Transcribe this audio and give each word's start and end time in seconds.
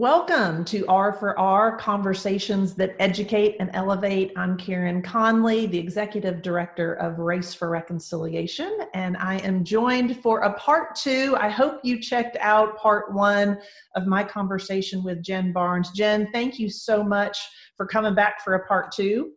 Welcome 0.00 0.64
to 0.64 0.86
R 0.86 1.12
for 1.12 1.38
R 1.38 1.76
Conversations 1.76 2.72
that 2.76 2.96
Educate 2.98 3.56
and 3.60 3.68
Elevate. 3.74 4.32
I'm 4.34 4.56
Karen 4.56 5.02
Conley, 5.02 5.66
the 5.66 5.76
Executive 5.76 6.40
Director 6.40 6.94
of 6.94 7.18
Race 7.18 7.52
for 7.52 7.68
Reconciliation, 7.68 8.78
and 8.94 9.18
I 9.18 9.40
am 9.40 9.62
joined 9.62 10.22
for 10.22 10.40
a 10.40 10.54
part 10.54 10.94
two. 10.94 11.36
I 11.38 11.50
hope 11.50 11.80
you 11.84 12.00
checked 12.00 12.38
out 12.40 12.78
part 12.78 13.12
one 13.12 13.58
of 13.94 14.06
my 14.06 14.24
conversation 14.24 15.04
with 15.04 15.22
Jen 15.22 15.52
Barnes. 15.52 15.90
Jen, 15.90 16.28
thank 16.32 16.58
you 16.58 16.70
so 16.70 17.04
much 17.04 17.36
for 17.76 17.84
coming 17.84 18.14
back 18.14 18.42
for 18.42 18.54
a 18.54 18.66
part 18.66 18.92
two. 18.92 19.32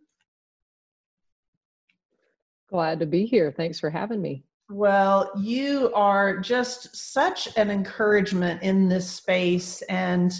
Glad 2.69 3.01
to 3.01 3.05
be 3.05 3.25
here. 3.25 3.51
Thanks 3.51 3.81
for 3.81 3.89
having 3.89 4.21
me. 4.21 4.45
Well, 4.73 5.29
you 5.37 5.91
are 5.93 6.39
just 6.39 6.95
such 6.95 7.47
an 7.57 7.69
encouragement 7.69 8.63
in 8.63 8.89
this 8.89 9.07
space. 9.07 9.83
And 9.83 10.33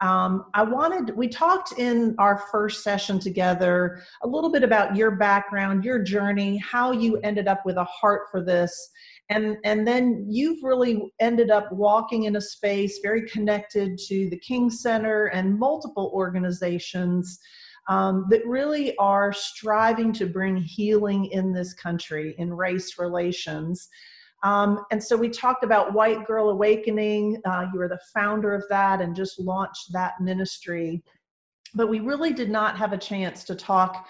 um, 0.00 0.46
I 0.54 0.64
wanted, 0.64 1.16
we 1.16 1.28
talked 1.28 1.78
in 1.78 2.16
our 2.18 2.42
first 2.50 2.82
session 2.82 3.20
together 3.20 4.02
a 4.24 4.26
little 4.26 4.50
bit 4.50 4.64
about 4.64 4.96
your 4.96 5.12
background, 5.12 5.84
your 5.84 6.02
journey, 6.02 6.56
how 6.58 6.90
you 6.90 7.18
ended 7.18 7.46
up 7.46 7.64
with 7.64 7.76
a 7.76 7.84
heart 7.84 8.22
for 8.32 8.42
this. 8.42 8.90
And, 9.30 9.56
and 9.62 9.86
then 9.86 10.26
you've 10.28 10.64
really 10.64 11.12
ended 11.20 11.52
up 11.52 11.70
walking 11.70 12.24
in 12.24 12.34
a 12.34 12.40
space 12.40 12.98
very 13.04 13.22
connected 13.28 13.98
to 14.08 14.28
the 14.30 14.38
King 14.40 14.68
Center 14.68 15.26
and 15.26 15.56
multiple 15.56 16.10
organizations 16.12 17.38
um, 17.88 18.26
that 18.30 18.46
really 18.46 18.96
are 18.96 19.32
striving 19.32 20.12
to 20.14 20.26
bring 20.26 20.56
healing 20.56 21.26
in 21.26 21.52
this 21.52 21.72
country 21.72 22.34
in 22.38 22.52
race 22.52 22.98
relations. 22.98 23.88
Um, 24.42 24.84
and 24.90 25.02
so 25.02 25.16
we 25.16 25.28
talked 25.28 25.64
about 25.64 25.92
White 25.92 26.26
Girl 26.26 26.50
Awakening. 26.50 27.40
Uh, 27.44 27.66
you 27.72 27.78
were 27.78 27.88
the 27.88 28.00
founder 28.14 28.54
of 28.54 28.64
that 28.68 29.00
and 29.00 29.16
just 29.16 29.40
launched 29.40 29.92
that 29.92 30.20
ministry. 30.20 31.02
But 31.74 31.88
we 31.88 32.00
really 32.00 32.32
did 32.32 32.50
not 32.50 32.76
have 32.76 32.92
a 32.92 32.98
chance 32.98 33.44
to 33.44 33.54
talk 33.54 34.06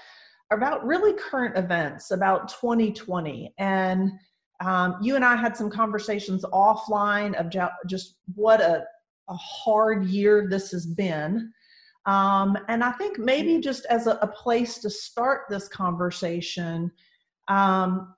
about 0.51 0.85
really 0.87 1.13
current 1.15 1.57
events, 1.57 2.11
about 2.11 2.49
2020. 2.49 3.55
And 3.59 4.13
um, 4.61 4.97
you 5.03 5.17
and 5.17 5.25
I 5.25 5.37
had 5.37 5.57
some 5.57 5.71
conversations 5.71 6.45
offline 6.45 7.35
of 7.35 7.51
just 7.87 8.17
what 8.35 8.61
a, 8.61 8.85
a 9.29 9.35
hard 9.35 10.07
year 10.07 10.47
this 10.49 10.71
has 10.71 10.87
been. 10.87 11.53
Um, 12.07 12.57
and 12.69 12.85
I 12.85 12.93
think 12.93 13.19
maybe 13.19 13.61
just 13.61 13.85
as 13.87 14.07
a, 14.07 14.19
a 14.23 14.29
place 14.29 14.79
to 14.79 14.91
start 14.91 15.43
this 15.51 15.67
conversation, 15.69 16.93
um, 17.49 18.15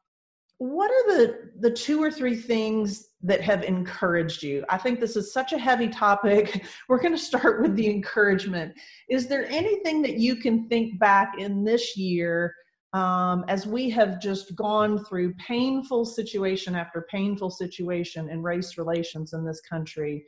what 0.58 0.91
are 0.91 1.17
the 1.17 1.50
the 1.61 1.70
two 1.70 2.03
or 2.03 2.11
three 2.11 2.36
things 2.36 3.11
that 3.22 3.41
have 3.41 3.62
encouraged 3.62 4.42
you? 4.42 4.64
I 4.69 4.77
think 4.77 5.00
this 5.00 5.17
is 5.17 5.33
such 5.33 5.53
a 5.53 5.58
heavy 5.58 5.89
topic. 5.89 6.67
We're 6.89 7.00
going 7.00 7.14
to 7.14 7.19
start 7.19 7.62
with 7.62 7.77
the 7.77 7.89
encouragement. 7.89 8.75
Is 9.08 9.27
there 9.27 9.47
anything 9.47 10.02
that 10.02 10.19
you 10.19 10.36
can 10.36 10.69
think 10.69 10.98
back 10.98 11.34
in 11.39 11.64
this 11.64 11.97
year 11.97 12.55
um, 12.92 13.45
as 13.48 13.67
we 13.67 13.89
have 13.91 14.20
just 14.20 14.56
gone 14.56 15.05
through 15.05 15.34
painful 15.34 16.05
situation 16.05 16.75
after 16.75 17.06
painful 17.11 17.50
situation 17.50 18.28
in 18.28 18.42
race 18.42 18.77
relations 18.77 19.33
in 19.33 19.45
this 19.45 19.61
country? 19.61 20.25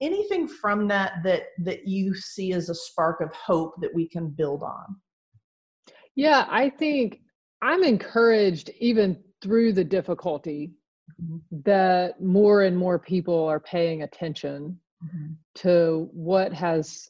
Anything 0.00 0.46
from 0.46 0.86
that 0.88 1.14
that 1.24 1.48
that 1.58 1.86
you 1.86 2.14
see 2.14 2.52
as 2.52 2.68
a 2.68 2.74
spark 2.74 3.20
of 3.20 3.32
hope 3.34 3.74
that 3.80 3.94
we 3.94 4.08
can 4.08 4.28
build 4.28 4.62
on 4.62 4.96
yeah 6.14 6.46
i 6.50 6.68
think 6.68 7.20
i'm 7.62 7.82
encouraged 7.82 8.70
even 8.78 9.18
through 9.42 9.72
the 9.72 9.84
difficulty 9.84 10.72
mm-hmm. 11.20 11.38
that 11.64 12.20
more 12.22 12.62
and 12.62 12.76
more 12.76 12.98
people 12.98 13.44
are 13.44 13.60
paying 13.60 14.02
attention 14.02 14.78
mm-hmm. 15.04 15.32
to 15.54 16.08
what 16.12 16.52
has 16.52 17.08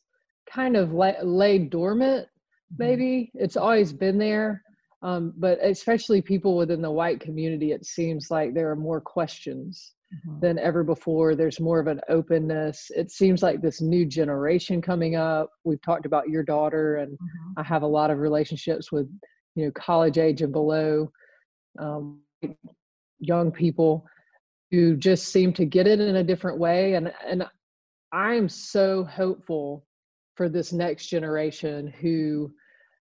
kind 0.51 0.77
of 0.77 0.93
la- 0.93 1.23
laid 1.23 1.71
dormant 1.71 2.27
mm-hmm. 2.27 2.83
maybe 2.83 3.31
it's 3.35 3.57
always 3.57 3.93
been 3.93 4.19
there 4.19 4.63
um, 5.01 5.33
but 5.37 5.59
especially 5.63 6.21
people 6.21 6.57
within 6.57 6.83
the 6.83 6.91
white 6.91 7.21
community 7.21 7.73
it 7.73 7.85
seems 7.85 8.31
like 8.31 8.55
there 8.55 8.71
are 8.71 8.77
more 8.77 9.01
questions 9.01 9.93
mm-hmm. 10.15 10.41
than 10.41 10.59
ever 10.59 10.83
before. 10.83 11.35
There's 11.35 11.61
more 11.61 11.81
of 11.81 11.87
an 11.87 12.01
openness. 12.09 12.91
It 12.97 13.11
seems 13.11 13.43
like 13.43 13.61
this 13.61 13.81
new 13.81 14.07
generation 14.07 14.81
coming 14.81 15.17
up. 15.17 15.51
We've 15.65 15.83
talked 15.83 16.07
about 16.07 16.29
your 16.29 16.43
daughter, 16.43 16.97
and 16.97 17.13
mm-hmm. 17.13 17.53
I 17.57 17.63
have 17.63 17.83
a 17.83 17.87
lot 17.87 18.11
of 18.11 18.19
relationships 18.19 18.91
with 18.93 19.09
you 19.55 19.67
know 19.67 19.73
college 19.73 20.19
age 20.19 20.43
and 20.43 20.53
below 20.53 21.11
um, 21.79 22.21
young 23.19 23.51
people 23.51 24.05
who 24.71 24.97
just 24.97 25.29
seem 25.29 25.53
to 25.55 25.65
get 25.65 25.87
it 25.87 26.01
in 26.01 26.17
a 26.17 26.25
different 26.25 26.59
way. 26.59 26.95
And 26.95 27.13
and 27.27 27.45
I'm 28.13 28.49
so 28.49 29.05
hopeful 29.05 29.85
for 30.35 30.49
this 30.49 30.73
next 30.73 31.07
generation 31.07 31.89
who 32.01 32.51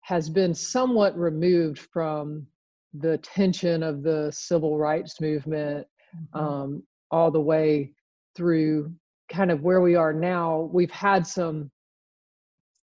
has 0.02 0.28
been 0.28 0.54
somewhat 0.54 1.16
removed 1.16 1.78
from 1.92 2.46
the 2.94 3.18
tension 3.18 3.82
of 3.82 4.02
the 4.02 4.30
civil 4.32 4.76
rights 4.76 5.20
movement 5.20 5.86
mm-hmm. 6.14 6.38
um, 6.38 6.82
all 7.12 7.30
the 7.30 7.40
way 7.40 7.92
through 8.34 8.92
kind 9.30 9.50
of 9.50 9.62
where 9.62 9.80
we 9.80 9.94
are 9.94 10.12
now 10.12 10.68
we've 10.72 10.90
had 10.90 11.26
some 11.26 11.70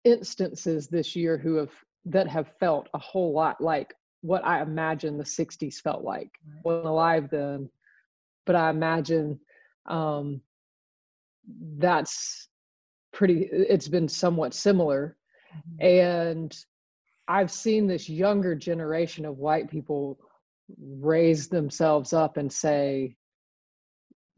instances 0.05 0.87
this 0.87 1.15
year 1.15 1.37
who 1.37 1.55
have 1.55 1.71
that 2.05 2.27
have 2.27 2.53
felt 2.59 2.87
a 2.93 2.99
whole 2.99 3.33
lot 3.33 3.59
like 3.59 3.93
what 4.21 4.45
i 4.45 4.61
imagine 4.61 5.17
the 5.17 5.23
60s 5.23 5.75
felt 5.75 6.03
like. 6.03 6.29
Wasn't 6.63 6.85
alive 6.87 7.29
then 7.29 7.69
but 8.45 8.55
i 8.55 8.69
imagine 8.69 9.39
um 9.87 10.41
that's 11.77 12.47
pretty 13.11 13.49
it's 13.51 13.87
been 13.87 14.07
somewhat 14.07 14.53
similar. 14.53 15.17
Mm-hmm. 15.55 15.85
and 15.85 16.57
i've 17.27 17.51
seen 17.51 17.87
this 17.87 18.07
younger 18.07 18.55
generation 18.55 19.25
of 19.25 19.37
white 19.37 19.69
people 19.69 20.19
raise 20.79 21.47
themselves 21.47 22.13
up 22.13 22.37
and 22.37 22.51
say 22.51 23.15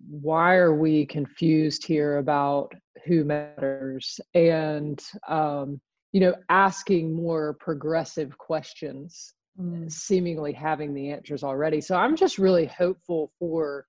why 0.10 0.56
are 0.56 0.76
we 0.76 1.06
confused 1.06 1.86
here 1.86 2.18
about 2.18 2.74
who 3.06 3.24
matters? 3.24 4.20
And 4.34 5.02
um, 5.28 5.80
you 6.12 6.20
know 6.20 6.36
asking 6.50 7.14
more 7.14 7.54
progressive 7.60 8.38
questions 8.38 9.34
mm. 9.60 9.92
seemingly 9.92 10.54
having 10.54 10.94
the 10.94 11.10
answers 11.10 11.44
already. 11.44 11.82
So 11.82 11.96
i'm 11.96 12.16
just 12.16 12.38
really 12.38 12.66
hopeful 12.66 13.32
for 13.40 13.86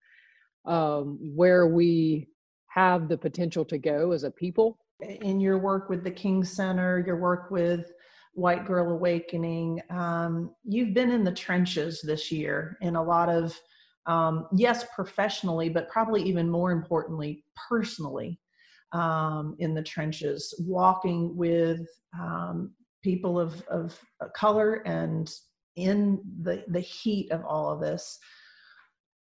um, 0.64 1.18
where 1.20 1.66
we 1.66 2.28
have 2.68 3.08
the 3.08 3.18
potential 3.18 3.64
to 3.66 3.76
go 3.76 4.12
as 4.12 4.22
a 4.22 4.30
people. 4.30 4.78
In 5.00 5.40
your 5.40 5.58
work 5.58 5.88
with 5.88 6.04
the 6.04 6.10
king 6.10 6.44
center 6.44 7.02
your 7.04 7.18
work 7.18 7.50
with 7.50 7.92
white 8.34 8.64
girl 8.64 8.90
awakening 8.92 9.82
um, 9.90 10.54
you've 10.64 10.94
been 10.94 11.10
in 11.10 11.24
the 11.24 11.32
trenches 11.32 12.00
this 12.00 12.30
year 12.32 12.78
in 12.80 12.96
a 12.96 13.02
lot 13.02 13.28
of 13.28 13.58
um, 14.06 14.46
yes, 14.56 14.84
professionally, 14.94 15.68
but 15.68 15.88
probably 15.88 16.22
even 16.22 16.50
more 16.50 16.72
importantly, 16.72 17.44
personally 17.68 18.40
um, 18.92 19.56
in 19.58 19.74
the 19.74 19.82
trenches, 19.82 20.54
walking 20.66 21.36
with 21.36 21.86
um, 22.18 22.72
people 23.02 23.38
of, 23.38 23.62
of 23.68 23.98
color 24.34 24.82
and 24.86 25.32
in 25.76 26.20
the, 26.42 26.64
the 26.68 26.80
heat 26.80 27.30
of 27.30 27.44
all 27.44 27.70
of 27.70 27.80
this. 27.80 28.18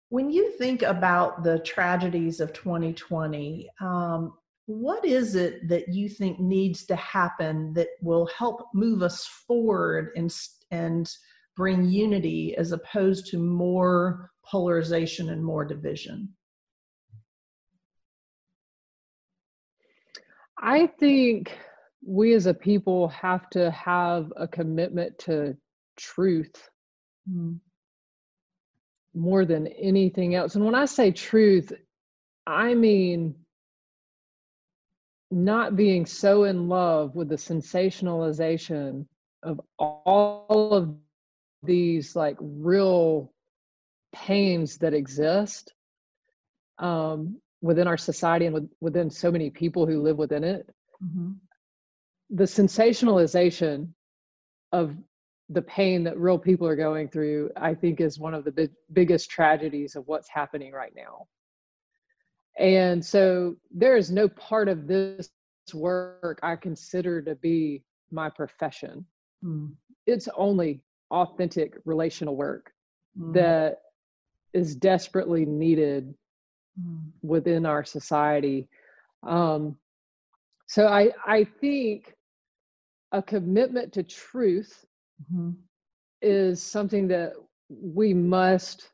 When 0.09 0.29
you 0.29 0.51
think 0.57 0.81
about 0.81 1.43
the 1.43 1.59
tragedies 1.59 2.39
of 2.39 2.51
2020, 2.53 3.69
um, 3.79 4.33
what 4.65 5.05
is 5.05 5.35
it 5.35 5.67
that 5.69 5.89
you 5.89 6.09
think 6.09 6.39
needs 6.39 6.85
to 6.85 6.95
happen 6.95 7.73
that 7.73 7.89
will 8.01 8.27
help 8.37 8.67
move 8.73 9.03
us 9.03 9.25
forward 9.25 10.11
and, 10.15 10.33
and 10.71 11.09
bring 11.55 11.89
unity 11.89 12.55
as 12.57 12.71
opposed 12.71 13.27
to 13.27 13.37
more 13.37 14.30
polarization 14.45 15.29
and 15.29 15.43
more 15.43 15.65
division? 15.65 16.29
I 20.61 20.87
think 20.87 21.57
we 22.05 22.33
as 22.33 22.45
a 22.45 22.53
people 22.53 23.07
have 23.09 23.49
to 23.51 23.71
have 23.71 24.31
a 24.37 24.47
commitment 24.47 25.17
to 25.19 25.55
truth 25.97 26.69
mm. 27.29 27.59
more 29.13 29.45
than 29.45 29.67
anything 29.67 30.35
else. 30.35 30.55
And 30.55 30.65
when 30.65 30.75
I 30.75 30.85
say 30.85 31.11
truth, 31.11 31.71
I 32.45 32.73
mean 32.73 33.35
not 35.31 35.75
being 35.75 36.05
so 36.05 36.43
in 36.43 36.67
love 36.67 37.15
with 37.15 37.29
the 37.29 37.35
sensationalization 37.35 39.05
of 39.43 39.61
all 39.79 40.45
of 40.73 40.93
these 41.63 42.15
like 42.15 42.35
real 42.39 43.31
pains 44.13 44.77
that 44.77 44.93
exist 44.93 45.73
um, 46.79 47.39
within 47.61 47.87
our 47.87 47.97
society 47.97 48.45
and 48.45 48.53
with, 48.53 48.69
within 48.81 49.09
so 49.09 49.31
many 49.31 49.49
people 49.49 49.85
who 49.85 50.01
live 50.01 50.17
within 50.17 50.43
it. 50.43 50.69
Mm-hmm. 51.03 51.31
The 52.31 52.43
sensationalization 52.43 53.89
of 54.71 54.95
the 55.49 55.61
pain 55.61 56.03
that 56.05 56.17
real 56.17 56.37
people 56.37 56.65
are 56.65 56.75
going 56.75 57.09
through, 57.09 57.51
I 57.57 57.73
think, 57.73 57.99
is 57.99 58.19
one 58.19 58.33
of 58.33 58.45
the 58.45 58.51
big, 58.51 58.71
biggest 58.93 59.29
tragedies 59.29 59.95
of 59.95 60.07
what's 60.07 60.29
happening 60.29 60.71
right 60.71 60.93
now. 60.95 61.27
And 62.57 63.03
so 63.03 63.55
there 63.69 63.97
is 63.97 64.11
no 64.11 64.27
part 64.29 64.69
of 64.69 64.87
this 64.87 65.29
work 65.73 66.39
I 66.41 66.55
consider 66.55 67.21
to 67.21 67.35
be 67.35 67.83
my 68.11 68.29
profession. 68.29 69.05
Mm. 69.43 69.71
It's 70.05 70.27
only 70.35 70.81
authentic 71.11 71.77
relational 71.85 72.35
work 72.35 72.71
mm. 73.19 73.33
that 73.33 73.79
is 74.53 74.75
desperately 74.75 75.45
needed 75.45 76.13
mm. 76.79 77.01
within 77.21 77.65
our 77.65 77.83
society. 77.83 78.67
Um, 79.23 79.77
so 80.67 80.87
I 80.87 81.11
I 81.25 81.43
think 81.43 82.15
a 83.11 83.21
commitment 83.21 83.93
to 83.93 84.03
truth 84.03 84.85
mm-hmm. 85.21 85.51
is 86.21 86.63
something 86.63 87.07
that 87.09 87.33
we 87.69 88.13
must 88.13 88.89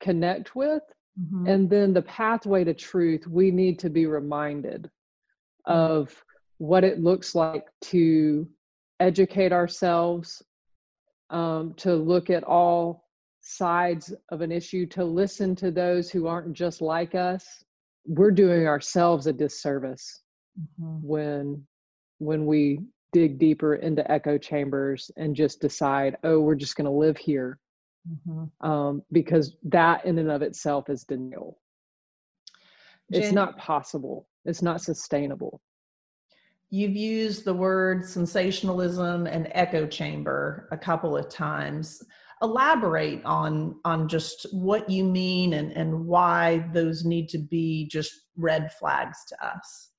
connect 0.00 0.54
with 0.54 0.82
mm-hmm. 1.20 1.46
and 1.48 1.68
then 1.68 1.92
the 1.92 2.02
pathway 2.02 2.62
to 2.64 2.74
truth 2.74 3.26
we 3.26 3.50
need 3.50 3.78
to 3.80 3.90
be 3.90 4.06
reminded 4.06 4.90
mm-hmm. 5.68 5.72
of 5.72 6.24
what 6.58 6.84
it 6.84 7.00
looks 7.00 7.34
like 7.34 7.66
to 7.80 8.48
educate 9.00 9.52
ourselves 9.52 10.42
um, 11.30 11.74
to 11.74 11.94
look 11.94 12.30
at 12.30 12.44
all 12.44 13.07
sides 13.48 14.12
of 14.30 14.42
an 14.42 14.52
issue 14.52 14.84
to 14.84 15.02
listen 15.02 15.56
to 15.56 15.70
those 15.70 16.10
who 16.10 16.26
aren't 16.26 16.52
just 16.52 16.82
like 16.82 17.14
us 17.14 17.64
we're 18.06 18.30
doing 18.30 18.66
ourselves 18.66 19.26
a 19.26 19.32
disservice 19.32 20.22
mm-hmm. 20.60 20.98
when 21.06 21.66
when 22.18 22.44
we 22.44 22.78
dig 23.12 23.38
deeper 23.38 23.76
into 23.76 24.08
echo 24.10 24.36
chambers 24.36 25.10
and 25.16 25.34
just 25.34 25.62
decide 25.62 26.18
oh 26.24 26.38
we're 26.38 26.54
just 26.54 26.76
going 26.76 26.84
to 26.84 26.90
live 26.90 27.16
here 27.16 27.58
mm-hmm. 28.06 28.70
um, 28.70 29.02
because 29.12 29.56
that 29.62 30.04
in 30.04 30.18
and 30.18 30.30
of 30.30 30.42
itself 30.42 30.90
is 30.90 31.04
denial 31.04 31.58
Jen, 33.10 33.22
it's 33.22 33.32
not 33.32 33.56
possible 33.56 34.28
it's 34.44 34.60
not 34.60 34.82
sustainable 34.82 35.62
you've 36.68 36.96
used 36.96 37.46
the 37.46 37.54
word 37.54 38.04
sensationalism 38.04 39.26
and 39.26 39.48
echo 39.52 39.86
chamber 39.86 40.68
a 40.70 40.76
couple 40.76 41.16
of 41.16 41.30
times 41.30 42.02
elaborate 42.42 43.24
on 43.24 43.78
on 43.84 44.08
just 44.08 44.46
what 44.52 44.88
you 44.88 45.04
mean 45.04 45.54
and 45.54 45.72
and 45.72 46.06
why 46.06 46.64
those 46.72 47.04
need 47.04 47.28
to 47.28 47.38
be 47.38 47.88
just 47.88 48.12
red 48.36 48.72
flags 48.72 49.24
to 49.28 49.46
us 49.46 49.90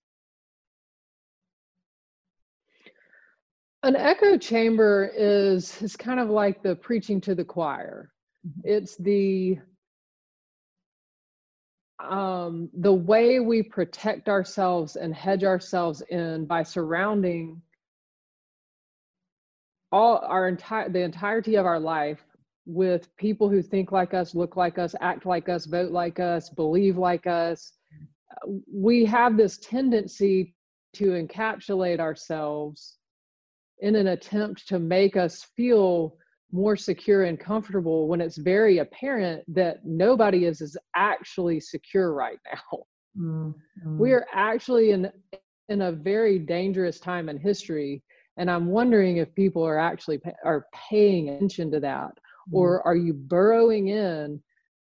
An 3.83 3.95
echo 3.95 4.37
chamber 4.37 5.09
is 5.15 5.81
is 5.81 5.95
kind 5.95 6.19
of 6.19 6.29
like 6.29 6.61
the 6.61 6.75
preaching 6.75 7.21
to 7.21 7.33
the 7.33 7.45
choir. 7.45 8.11
Mm-hmm. 8.45 8.61
It's 8.65 8.97
the 8.97 9.59
um, 11.99 12.69
the 12.73 12.93
way 12.93 13.39
we 13.39 13.63
protect 13.63 14.27
ourselves 14.27 14.95
and 14.95 15.13
hedge 15.13 15.43
ourselves 15.43 16.01
in 16.09 16.45
by 16.45 16.63
surrounding 16.63 17.61
all 19.91 20.19
our 20.25 20.47
entire 20.49 20.89
the 20.89 21.01
entirety 21.01 21.55
of 21.55 21.65
our 21.65 21.79
life 21.79 22.25
with 22.69 23.15
people 23.17 23.49
who 23.49 23.61
think 23.61 23.91
like 23.91 24.13
us, 24.13 24.35
look 24.35 24.55
like 24.55 24.77
us, 24.77 24.93
act 25.01 25.25
like 25.25 25.49
us, 25.49 25.65
vote 25.65 25.91
like 25.91 26.19
us, 26.19 26.49
believe 26.49 26.97
like 26.97 27.25
us. 27.25 27.73
We 28.71 29.05
have 29.05 29.37
this 29.37 29.57
tendency 29.57 30.55
to 30.93 31.07
encapsulate 31.11 31.99
ourselves 31.99 32.97
in 33.79 33.95
an 33.95 34.07
attempt 34.07 34.67
to 34.67 34.77
make 34.77 35.17
us 35.17 35.47
feel 35.57 36.15
more 36.51 36.75
secure 36.75 37.23
and 37.23 37.39
comfortable 37.39 38.07
when 38.07 38.21
it's 38.21 38.37
very 38.37 38.79
apparent 38.79 39.43
that 39.47 39.85
nobody 39.85 40.45
is, 40.45 40.61
is 40.61 40.77
actually 40.95 41.59
secure 41.59 42.13
right 42.13 42.39
now. 42.53 42.79
Mm-hmm. 43.17 43.97
We 43.97 44.13
are 44.13 44.27
actually 44.31 44.91
in 44.91 45.11
in 45.69 45.81
a 45.83 45.91
very 45.91 46.39
dangerous 46.39 46.99
time 46.99 47.29
in 47.29 47.37
history 47.37 48.03
and 48.39 48.49
I'm 48.49 48.67
wondering 48.67 49.17
if 49.17 49.35
people 49.35 49.63
are 49.63 49.77
actually 49.77 50.21
are 50.45 50.65
paying 50.89 51.29
attention 51.29 51.69
to 51.71 51.79
that. 51.81 52.11
Or 52.51 52.85
are 52.85 52.95
you 52.95 53.13
burrowing 53.13 53.87
in 53.87 54.41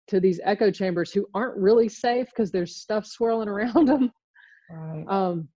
to 0.08 0.20
these 0.20 0.40
echo 0.44 0.70
chambers 0.72 1.12
who 1.12 1.28
aren't 1.34 1.58
really 1.58 1.90
safe 1.90 2.28
because 2.28 2.52
there's 2.52 2.76
stuff 2.76 3.06
swirling 3.06 3.48
around 3.56 3.88
them. 3.88 4.12
Right. 4.70 5.06
Um, 5.08 5.48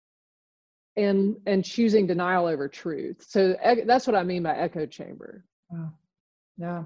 and 0.97 1.35
and 1.45 1.63
choosing 1.63 2.07
denial 2.07 2.45
over 2.45 2.67
truth. 2.67 3.23
So 3.27 3.55
that's 3.85 4.05
what 4.05 4.15
i 4.15 4.23
mean 4.23 4.43
by 4.43 4.55
echo 4.55 4.85
chamber. 4.85 5.45
Yeah 5.71 5.87
yeah. 6.57 6.83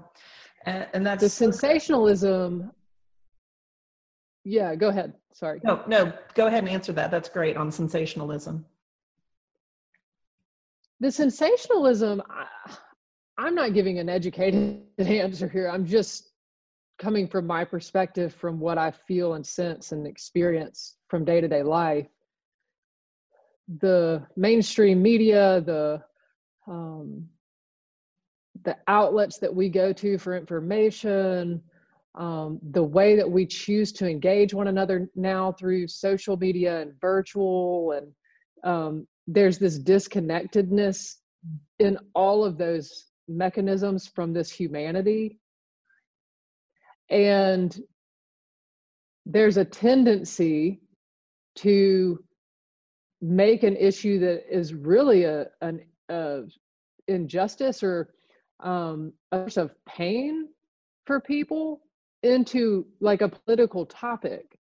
And, 0.66 0.86
and 0.94 1.06
that's 1.06 1.22
the 1.22 1.28
sensationalism 1.28 2.70
yeah 4.44 4.74
go 4.74 4.88
ahead. 4.88 5.14
Sorry. 5.32 5.60
No 5.64 5.82
no 5.86 6.12
go 6.34 6.46
ahead 6.46 6.60
and 6.60 6.68
answer 6.68 6.92
that. 6.92 7.10
That's 7.10 7.28
great 7.28 7.56
on 7.56 7.72
sensationalism. 7.72 8.64
The 11.00 11.10
sensationalism 11.10 12.22
I, 12.30 12.46
i'm 13.38 13.54
not 13.54 13.74
giving 13.74 13.98
an 13.98 14.08
educated 14.08 14.82
answer 14.98 15.48
here. 15.48 15.68
I'm 15.68 15.86
just 15.86 16.30
coming 16.98 17.26
from 17.26 17.46
my 17.46 17.64
perspective 17.64 18.32
from 18.32 18.60
what 18.60 18.78
i 18.78 18.90
feel 18.90 19.34
and 19.34 19.46
sense 19.46 19.92
and 19.92 20.06
experience 20.06 20.96
from 21.08 21.24
day-to-day 21.24 21.62
life. 21.62 22.06
The 23.80 24.24
mainstream 24.36 25.02
media, 25.02 25.60
the 25.62 26.02
um, 26.66 27.28
the 28.64 28.76
outlets 28.88 29.38
that 29.38 29.54
we 29.54 29.68
go 29.68 29.92
to 29.92 30.16
for 30.16 30.36
information, 30.36 31.62
um, 32.14 32.58
the 32.70 32.82
way 32.82 33.16
that 33.16 33.30
we 33.30 33.44
choose 33.44 33.92
to 33.92 34.08
engage 34.08 34.54
one 34.54 34.68
another 34.68 35.10
now 35.16 35.52
through 35.52 35.88
social 35.88 36.36
media 36.36 36.80
and 36.80 36.92
virtual, 37.00 37.92
and 37.92 38.12
um, 38.62 39.06
there's 39.26 39.58
this 39.58 39.78
disconnectedness 39.78 41.16
in 41.78 41.98
all 42.14 42.44
of 42.44 42.56
those 42.56 43.06
mechanisms 43.28 44.06
from 44.06 44.32
this 44.32 44.50
humanity. 44.50 45.38
And 47.10 47.76
there's 49.26 49.56
a 49.56 49.64
tendency 49.64 50.80
to 51.56 52.22
make 53.20 53.62
an 53.62 53.76
issue 53.76 54.18
that 54.18 54.44
is 54.50 54.74
really 54.74 55.24
a 55.24 55.46
an 55.60 55.80
a 56.08 56.42
injustice 57.08 57.82
or 57.82 58.10
um, 58.60 59.12
a 59.32 59.38
source 59.38 59.56
of 59.56 59.74
pain 59.86 60.48
for 61.06 61.20
people 61.20 61.80
into 62.22 62.86
like 63.00 63.20
a 63.20 63.28
political 63.28 63.84
topic 63.86 64.58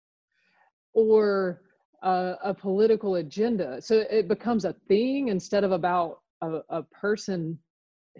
or 0.93 1.61
a, 2.03 2.35
a, 2.43 2.53
political 2.53 3.15
agenda. 3.15 3.81
So 3.81 4.05
it 4.09 4.27
becomes 4.27 4.63
a 4.63 4.73
thing 4.87 5.27
instead 5.27 5.63
of 5.63 5.71
about 5.71 6.19
a, 6.41 6.59
a 6.69 6.83
person 6.83 7.59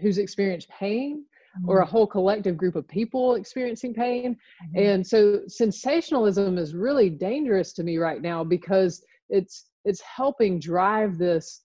who's 0.01 0.18
experienced 0.18 0.70
pain 0.70 1.25
mm-hmm. 1.58 1.70
or 1.70 1.79
a 1.79 1.84
mm-hmm. 1.84 1.91
whole 1.91 2.08
collective 2.08 2.58
group 2.58 2.75
of 2.75 2.88
people 2.88 3.36
experiencing 3.36 3.94
pain. 3.94 4.36
Mm-hmm. 4.63 4.79
And 4.79 5.08
so 5.08 5.41
sensationalism 5.48 6.58
is 6.58 6.75
really 6.75 7.10
dangerous 7.10 7.74
to 7.74 7.84
me 7.84 7.98
right 7.98 8.22
now 8.22 8.44
because 8.44 9.03
it's 9.29 9.65
it's 9.86 10.01
helping 10.01 10.60
drive 10.60 11.18
this 11.18 11.62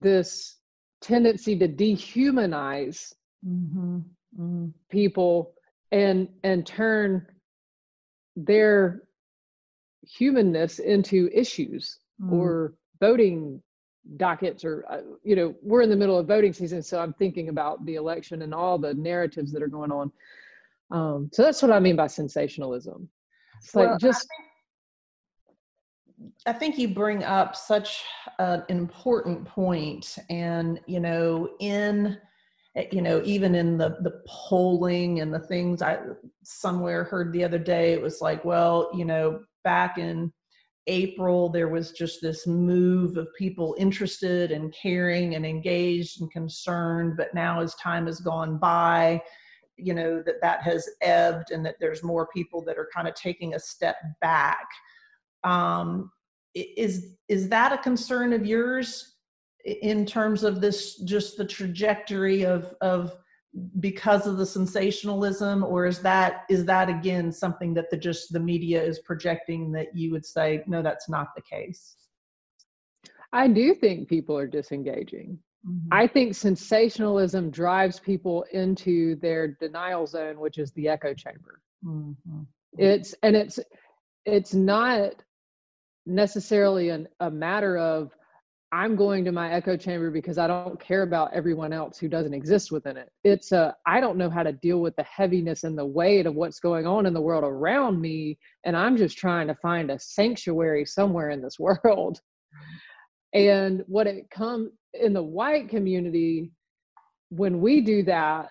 this 0.00 0.56
tendency 1.00 1.56
to 1.58 1.68
dehumanize 1.68 3.12
mm-hmm. 3.46 3.98
Mm-hmm. 4.38 4.66
people 4.90 5.52
and 5.92 6.28
and 6.44 6.66
turn 6.66 7.26
their 8.36 9.02
humanness 10.02 10.78
into 10.78 11.28
issues 11.32 11.98
mm. 12.20 12.32
or 12.32 12.74
voting 13.00 13.62
dockets 14.16 14.64
or 14.64 14.84
uh, 14.88 15.00
you 15.22 15.36
know 15.36 15.54
we're 15.62 15.82
in 15.82 15.90
the 15.90 15.96
middle 15.96 16.18
of 16.18 16.26
voting 16.26 16.52
season 16.52 16.82
so 16.82 16.98
i'm 16.98 17.12
thinking 17.14 17.50
about 17.50 17.84
the 17.84 17.96
election 17.96 18.42
and 18.42 18.54
all 18.54 18.78
the 18.78 18.94
narratives 18.94 19.52
that 19.52 19.62
are 19.62 19.68
going 19.68 19.92
on. 19.92 20.10
Um, 20.90 21.28
so 21.32 21.42
that's 21.42 21.60
what 21.60 21.70
i 21.70 21.78
mean 21.78 21.96
by 21.96 22.06
sensationalism. 22.06 23.08
It's 23.58 23.74
well, 23.74 23.90
like 23.90 24.00
just 24.00 24.26
I 26.46 26.52
think 26.52 26.78
you 26.78 26.88
bring 26.88 27.24
up 27.24 27.54
such 27.54 28.02
an 28.38 28.62
important 28.68 29.44
point, 29.44 30.18
and 30.30 30.80
you 30.86 31.00
know, 31.00 31.50
in 31.60 32.18
eh, 32.76 32.86
you 32.90 33.02
know, 33.02 33.22
even 33.24 33.54
in 33.54 33.78
the 33.78 33.98
the 34.00 34.22
polling 34.26 35.20
and 35.20 35.32
the 35.32 35.40
things 35.40 35.82
I 35.82 35.98
somewhere 36.42 37.04
heard 37.04 37.32
the 37.32 37.44
other 37.44 37.58
day, 37.58 37.92
it 37.92 38.02
was 38.02 38.20
like, 38.20 38.44
well, 38.44 38.90
you 38.94 39.04
know, 39.04 39.44
back 39.64 39.98
in 39.98 40.32
April, 40.88 41.48
there 41.48 41.68
was 41.68 41.92
just 41.92 42.20
this 42.20 42.46
move 42.46 43.16
of 43.16 43.28
people 43.36 43.76
interested 43.78 44.50
and 44.50 44.74
caring 44.74 45.34
and 45.34 45.46
engaged 45.46 46.20
and 46.20 46.30
concerned, 46.30 47.14
but 47.16 47.34
now 47.34 47.60
as 47.60 47.74
time 47.76 48.06
has 48.06 48.20
gone 48.20 48.58
by, 48.58 49.22
you 49.76 49.94
know 49.94 50.22
that 50.22 50.40
that 50.42 50.62
has 50.62 50.88
ebbed 51.02 51.52
and 51.52 51.64
that 51.64 51.76
there's 51.78 52.02
more 52.02 52.26
people 52.34 52.64
that 52.64 52.78
are 52.78 52.88
kind 52.92 53.06
of 53.06 53.14
taking 53.14 53.54
a 53.54 53.60
step 53.60 53.96
back. 54.20 54.66
Um, 55.44 56.10
is 56.54 57.14
is 57.28 57.48
that 57.48 57.72
a 57.72 57.78
concern 57.78 58.32
of 58.32 58.44
yours 58.44 59.16
in 59.64 60.06
terms 60.06 60.42
of 60.42 60.60
this 60.60 60.96
just 61.00 61.36
the 61.36 61.44
trajectory 61.44 62.44
of 62.44 62.74
of 62.80 63.14
because 63.80 64.26
of 64.26 64.36
the 64.36 64.46
sensationalism 64.46 65.64
or 65.64 65.86
is 65.86 66.00
that 66.00 66.44
is 66.50 66.64
that 66.66 66.88
again 66.88 67.32
something 67.32 67.72
that 67.74 67.90
the 67.90 67.96
just 67.96 68.32
the 68.32 68.40
media 68.40 68.80
is 68.82 68.98
projecting 69.00 69.72
that 69.72 69.86
you 69.94 70.10
would 70.10 70.24
say 70.24 70.62
no 70.66 70.82
that's 70.82 71.08
not 71.08 71.28
the 71.34 71.42
case 71.42 71.96
I 73.32 73.48
do 73.48 73.74
think 73.74 74.08
people 74.08 74.36
are 74.36 74.46
disengaging. 74.46 75.38
Mm-hmm. 75.66 75.88
I 75.92 76.06
think 76.06 76.34
sensationalism 76.34 77.50
drives 77.50 78.00
people 78.00 78.44
into 78.52 79.16
their 79.16 79.48
denial 79.48 80.06
zone, 80.06 80.40
which 80.40 80.58
is 80.58 80.72
the 80.72 80.88
echo 80.88 81.14
chamber. 81.14 81.60
Mm-hmm. 81.84 82.42
It's 82.76 83.14
and 83.22 83.34
it's 83.34 83.58
it's 84.24 84.54
not 84.54 85.12
necessarily 86.06 86.90
an, 86.90 87.08
a 87.20 87.30
matter 87.30 87.76
of 87.76 88.14
I'm 88.70 88.96
going 88.96 89.24
to 89.24 89.32
my 89.32 89.50
echo 89.50 89.76
chamber 89.76 90.10
because 90.10 90.36
I 90.36 90.46
don't 90.46 90.78
care 90.78 91.02
about 91.02 91.32
everyone 91.32 91.72
else 91.72 91.98
who 91.98 92.06
doesn't 92.06 92.34
exist 92.34 92.70
within 92.70 92.98
it. 92.98 93.10
It's 93.24 93.52
a 93.52 93.74
I 93.86 94.00
don't 94.00 94.18
know 94.18 94.28
how 94.28 94.42
to 94.42 94.52
deal 94.52 94.80
with 94.80 94.94
the 94.96 95.04
heaviness 95.04 95.64
and 95.64 95.76
the 95.76 95.86
weight 95.86 96.26
of 96.26 96.34
what's 96.34 96.60
going 96.60 96.86
on 96.86 97.06
in 97.06 97.14
the 97.14 97.20
world 97.20 97.44
around 97.44 98.00
me 98.00 98.38
and 98.64 98.76
I'm 98.76 98.96
just 98.96 99.16
trying 99.16 99.46
to 99.46 99.54
find 99.54 99.90
a 99.90 99.98
sanctuary 99.98 100.84
somewhere 100.84 101.30
in 101.30 101.40
this 101.40 101.58
world. 101.58 102.20
And 103.32 103.84
what 103.86 104.06
it 104.06 104.28
comes 104.30 104.70
in 104.94 105.12
the 105.12 105.22
white 105.22 105.68
community 105.68 106.50
when 107.30 107.60
we 107.60 107.80
do 107.80 108.02
that 108.04 108.50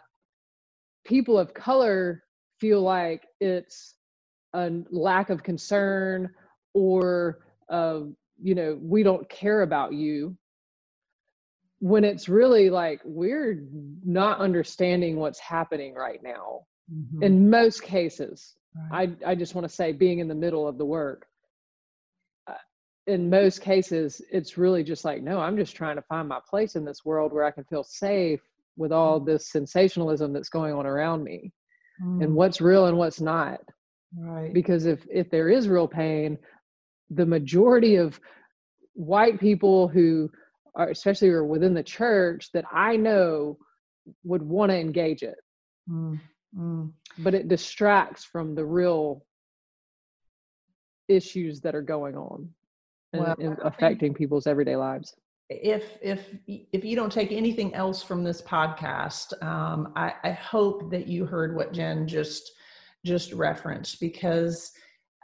people 1.05 1.37
of 1.37 1.53
color 1.53 2.23
feel 2.59 2.81
like 2.81 3.23
it's 3.39 3.95
a 4.53 4.71
lack 4.91 5.29
of 5.29 5.43
concern 5.43 6.29
or 6.73 7.39
uh, 7.69 8.01
you 8.41 8.55
know 8.55 8.77
we 8.81 9.03
don't 9.03 9.27
care 9.29 9.61
about 9.61 9.93
you 9.93 10.35
when 11.79 12.03
it's 12.03 12.27
really 12.27 12.69
like 12.69 12.99
we're 13.03 13.63
not 14.03 14.39
understanding 14.39 15.17
what's 15.17 15.39
happening 15.39 15.93
right 15.93 16.21
now 16.23 16.61
mm-hmm. 16.91 17.23
in 17.23 17.49
most 17.49 17.83
cases 17.83 18.55
right. 18.91 19.11
i 19.25 19.31
i 19.31 19.35
just 19.35 19.55
want 19.55 19.67
to 19.67 19.73
say 19.73 19.91
being 19.91 20.19
in 20.19 20.27
the 20.27 20.35
middle 20.35 20.67
of 20.67 20.77
the 20.77 20.85
work 20.85 21.27
uh, 22.47 22.53
in 23.05 23.29
most 23.29 23.61
cases 23.61 24.21
it's 24.31 24.57
really 24.57 24.83
just 24.83 25.05
like 25.05 25.21
no 25.21 25.39
i'm 25.39 25.57
just 25.57 25.75
trying 25.75 25.95
to 25.95 26.01
find 26.03 26.27
my 26.27 26.39
place 26.49 26.75
in 26.75 26.83
this 26.83 27.05
world 27.05 27.31
where 27.31 27.45
i 27.45 27.51
can 27.51 27.63
feel 27.65 27.83
safe 27.83 28.41
with 28.75 28.91
all 28.91 29.19
mm-hmm. 29.19 29.29
this 29.29 29.51
sensationalism 29.51 30.33
that's 30.33 30.49
going 30.49 30.73
on 30.73 30.85
around 30.85 31.23
me 31.23 31.51
mm. 32.03 32.23
and 32.23 32.33
what's 32.33 32.61
real 32.61 32.87
and 32.87 32.97
what's 32.97 33.21
not 33.21 33.59
right 34.17 34.53
because 34.53 34.85
if 34.85 35.05
if 35.11 35.29
there 35.29 35.49
is 35.49 35.67
real 35.67 35.87
pain 35.87 36.37
the 37.09 37.25
majority 37.25 37.95
of 37.95 38.19
white 38.93 39.39
people 39.39 39.87
who 39.87 40.29
are 40.75 40.89
especially 40.89 41.29
are 41.29 41.45
within 41.45 41.73
the 41.73 41.83
church 41.83 42.49
that 42.53 42.65
i 42.71 42.95
know 42.95 43.57
would 44.23 44.41
want 44.41 44.71
to 44.71 44.77
engage 44.77 45.23
it 45.23 45.37
mm, 45.89 46.19
mm. 46.57 46.91
but 47.19 47.33
it 47.33 47.47
distracts 47.47 48.23
from 48.23 48.55
the 48.55 48.65
real 48.65 49.25
issues 51.07 51.61
that 51.61 51.75
are 51.75 51.81
going 51.81 52.15
on 52.15 52.49
and, 53.13 53.21
well, 53.21 53.35
and 53.39 53.57
affecting 53.63 54.13
people's 54.13 54.47
everyday 54.47 54.75
lives 54.75 55.15
if 55.49 55.97
if 56.01 56.35
if 56.47 56.83
you 56.83 56.95
don't 56.95 57.11
take 57.11 57.31
anything 57.31 57.73
else 57.73 58.03
from 58.03 58.23
this 58.23 58.41
podcast 58.41 59.31
um, 59.43 59.93
I, 59.95 60.13
I 60.23 60.31
hope 60.31 60.91
that 60.91 61.07
you 61.07 61.25
heard 61.25 61.55
what 61.55 61.71
jen 61.71 62.07
just 62.07 62.51
just 63.05 63.31
referenced 63.31 64.01
because 64.01 64.71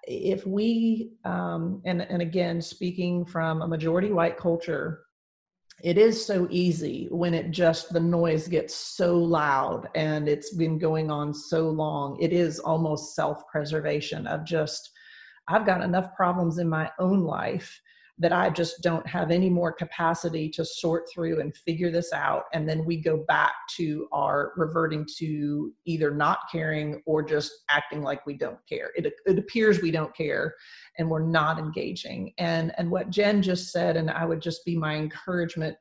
if 0.07 0.45
we 0.45 1.11
um, 1.25 1.81
and 1.85 2.01
and 2.01 2.21
again 2.21 2.61
speaking 2.61 3.25
from 3.25 3.61
a 3.61 3.67
majority 3.67 4.11
white 4.11 4.37
culture 4.37 5.01
it 5.83 5.97
is 5.97 6.23
so 6.23 6.47
easy 6.49 7.07
when 7.11 7.33
it 7.33 7.51
just 7.51 7.91
the 7.91 7.99
noise 7.99 8.47
gets 8.47 8.73
so 8.75 9.17
loud 9.17 9.89
and 9.95 10.29
it's 10.29 10.53
been 10.53 10.77
going 10.77 11.11
on 11.11 11.33
so 11.33 11.69
long. 11.69 12.15
It 12.21 12.31
is 12.31 12.59
almost 12.59 13.15
self-preservation 13.15 14.27
of 14.27 14.45
just 14.45 14.91
i've 15.47 15.65
got 15.65 15.81
enough 15.81 16.15
problems 16.15 16.57
in 16.57 16.69
my 16.69 16.89
own 16.99 17.21
life 17.23 17.81
that 18.19 18.31
I 18.31 18.49
just 18.49 18.81
don't 18.81 19.07
have 19.07 19.31
any 19.31 19.49
more 19.49 19.71
capacity 19.71 20.47
to 20.49 20.63
sort 20.63 21.05
through 21.11 21.39
and 21.39 21.55
figure 21.57 21.89
this 21.89 22.13
out. 22.13 22.43
And 22.53 22.69
then 22.69 22.85
we 22.85 23.01
go 23.01 23.25
back 23.27 23.53
to 23.77 24.07
our 24.11 24.53
reverting 24.55 25.07
to 25.17 25.73
either 25.85 26.11
not 26.11 26.39
caring 26.51 27.01
or 27.07 27.23
just 27.23 27.51
acting 27.69 28.03
like 28.03 28.25
we 28.25 28.35
don't 28.35 28.59
care. 28.69 28.91
It, 28.95 29.11
it 29.25 29.39
appears 29.39 29.81
we 29.81 29.89
don't 29.89 30.15
care 30.15 30.53
and 30.99 31.09
we're 31.09 31.25
not 31.25 31.57
engaging. 31.57 32.33
And, 32.37 32.71
and 32.77 32.91
what 32.91 33.09
Jen 33.09 33.41
just 33.41 33.71
said, 33.71 33.97
and 33.97 34.11
I 34.11 34.25
would 34.25 34.41
just 34.41 34.63
be 34.63 34.77
my 34.77 34.95
encouragement 34.95 35.75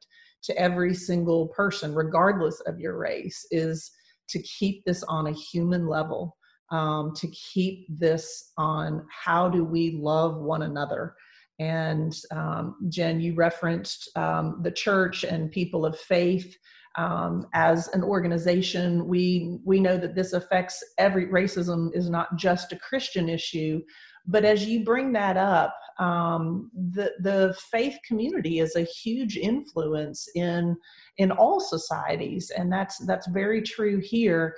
to 0.44 0.56
every 0.58 0.94
single 0.94 1.48
person, 1.48 1.94
regardless 1.94 2.60
of 2.60 2.80
your 2.80 2.96
race, 2.96 3.46
is 3.50 3.90
to 4.30 4.42
keep 4.42 4.84
this 4.86 5.02
on 5.02 5.26
a 5.26 5.32
human 5.32 5.86
level. 5.86 6.36
Um, 6.70 7.12
to 7.16 7.28
keep 7.28 7.86
this 7.90 8.52
on 8.56 9.04
how 9.10 9.50
do 9.50 9.62
we 9.62 9.98
love 10.00 10.40
one 10.40 10.62
another 10.62 11.14
and 11.62 12.16
um, 12.32 12.76
Jen, 12.88 13.20
you 13.20 13.34
referenced 13.34 14.10
um, 14.16 14.58
the 14.62 14.70
church 14.70 15.22
and 15.22 15.50
people 15.50 15.86
of 15.86 15.98
faith. 15.98 16.56
Um, 16.98 17.46
as 17.54 17.88
an 17.94 18.02
organization, 18.02 19.06
we 19.06 19.58
we 19.64 19.80
know 19.80 19.96
that 19.96 20.14
this 20.14 20.32
affects 20.34 20.82
every 20.98 21.26
racism 21.26 21.88
is 21.94 22.10
not 22.10 22.36
just 22.36 22.72
a 22.72 22.78
Christian 22.88 23.28
issue, 23.30 23.80
but 24.26 24.44
as 24.44 24.66
you 24.66 24.84
bring 24.84 25.12
that 25.12 25.36
up, 25.36 25.74
um, 25.98 26.70
the 26.74 27.12
the 27.20 27.56
faith 27.70 27.96
community 28.06 28.58
is 28.58 28.76
a 28.76 28.82
huge 28.82 29.36
influence 29.36 30.28
in 30.34 30.76
in 31.16 31.30
all 31.30 31.60
societies, 31.60 32.50
and 32.50 32.70
that's 32.70 32.98
that's 33.06 33.28
very 33.28 33.62
true 33.62 34.00
here. 34.00 34.54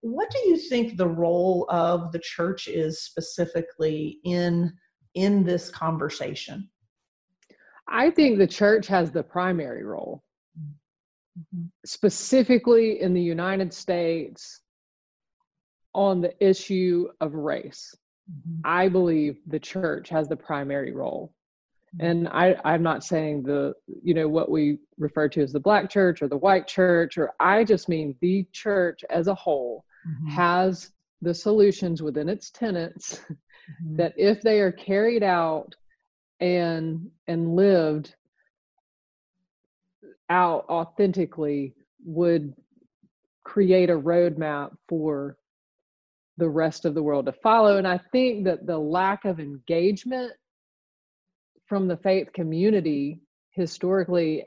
What 0.00 0.30
do 0.30 0.38
you 0.48 0.56
think 0.56 0.96
the 0.96 1.08
role 1.08 1.66
of 1.70 2.12
the 2.12 2.20
church 2.20 2.68
is 2.68 3.02
specifically 3.02 4.18
in 4.24 4.72
in 5.14 5.44
this 5.44 5.70
conversation? 5.70 6.68
I 7.88 8.10
think 8.10 8.38
the 8.38 8.46
church 8.46 8.86
has 8.88 9.10
the 9.10 9.22
primary 9.22 9.84
role. 9.84 10.22
Mm-hmm. 11.38 11.66
Specifically 11.84 13.00
in 13.00 13.14
the 13.14 13.22
United 13.22 13.72
States 13.72 14.60
on 15.94 16.20
the 16.20 16.34
issue 16.44 17.08
of 17.20 17.34
race. 17.34 17.94
Mm-hmm. 18.30 18.60
I 18.64 18.88
believe 18.88 19.38
the 19.46 19.58
church 19.58 20.08
has 20.10 20.28
the 20.28 20.36
primary 20.36 20.92
role. 20.92 21.32
Mm-hmm. 21.96 22.06
And 22.06 22.28
I, 22.28 22.56
I'm 22.64 22.82
not 22.82 23.04
saying 23.04 23.44
the, 23.44 23.72
you 24.02 24.14
know, 24.14 24.28
what 24.28 24.50
we 24.50 24.78
refer 24.98 25.28
to 25.30 25.42
as 25.42 25.52
the 25.52 25.60
black 25.60 25.88
church 25.88 26.20
or 26.20 26.28
the 26.28 26.36
white 26.36 26.66
church, 26.66 27.16
or 27.16 27.32
I 27.40 27.64
just 27.64 27.88
mean 27.88 28.14
the 28.20 28.46
church 28.52 29.04
as 29.08 29.28
a 29.28 29.34
whole 29.34 29.84
mm-hmm. 30.06 30.28
has 30.28 30.90
the 31.22 31.34
solutions 31.34 32.02
within 32.02 32.28
its 32.28 32.50
tenets 32.50 33.20
mm-hmm. 33.82 33.96
that 33.96 34.14
if 34.16 34.40
they 34.42 34.60
are 34.60 34.72
carried 34.72 35.22
out 35.22 35.74
and 36.40 37.10
and 37.26 37.56
lived 37.56 38.14
out 40.30 40.64
authentically 40.68 41.74
would 42.04 42.54
create 43.44 43.90
a 43.90 43.98
roadmap 43.98 44.70
for 44.88 45.36
the 46.36 46.48
rest 46.48 46.84
of 46.84 46.94
the 46.94 47.02
world 47.02 47.26
to 47.26 47.32
follow 47.32 47.78
and 47.78 47.88
i 47.88 47.98
think 48.12 48.44
that 48.44 48.66
the 48.66 48.78
lack 48.78 49.24
of 49.24 49.40
engagement 49.40 50.32
from 51.66 51.88
the 51.88 51.96
faith 51.96 52.32
community 52.32 53.20
historically 53.50 54.44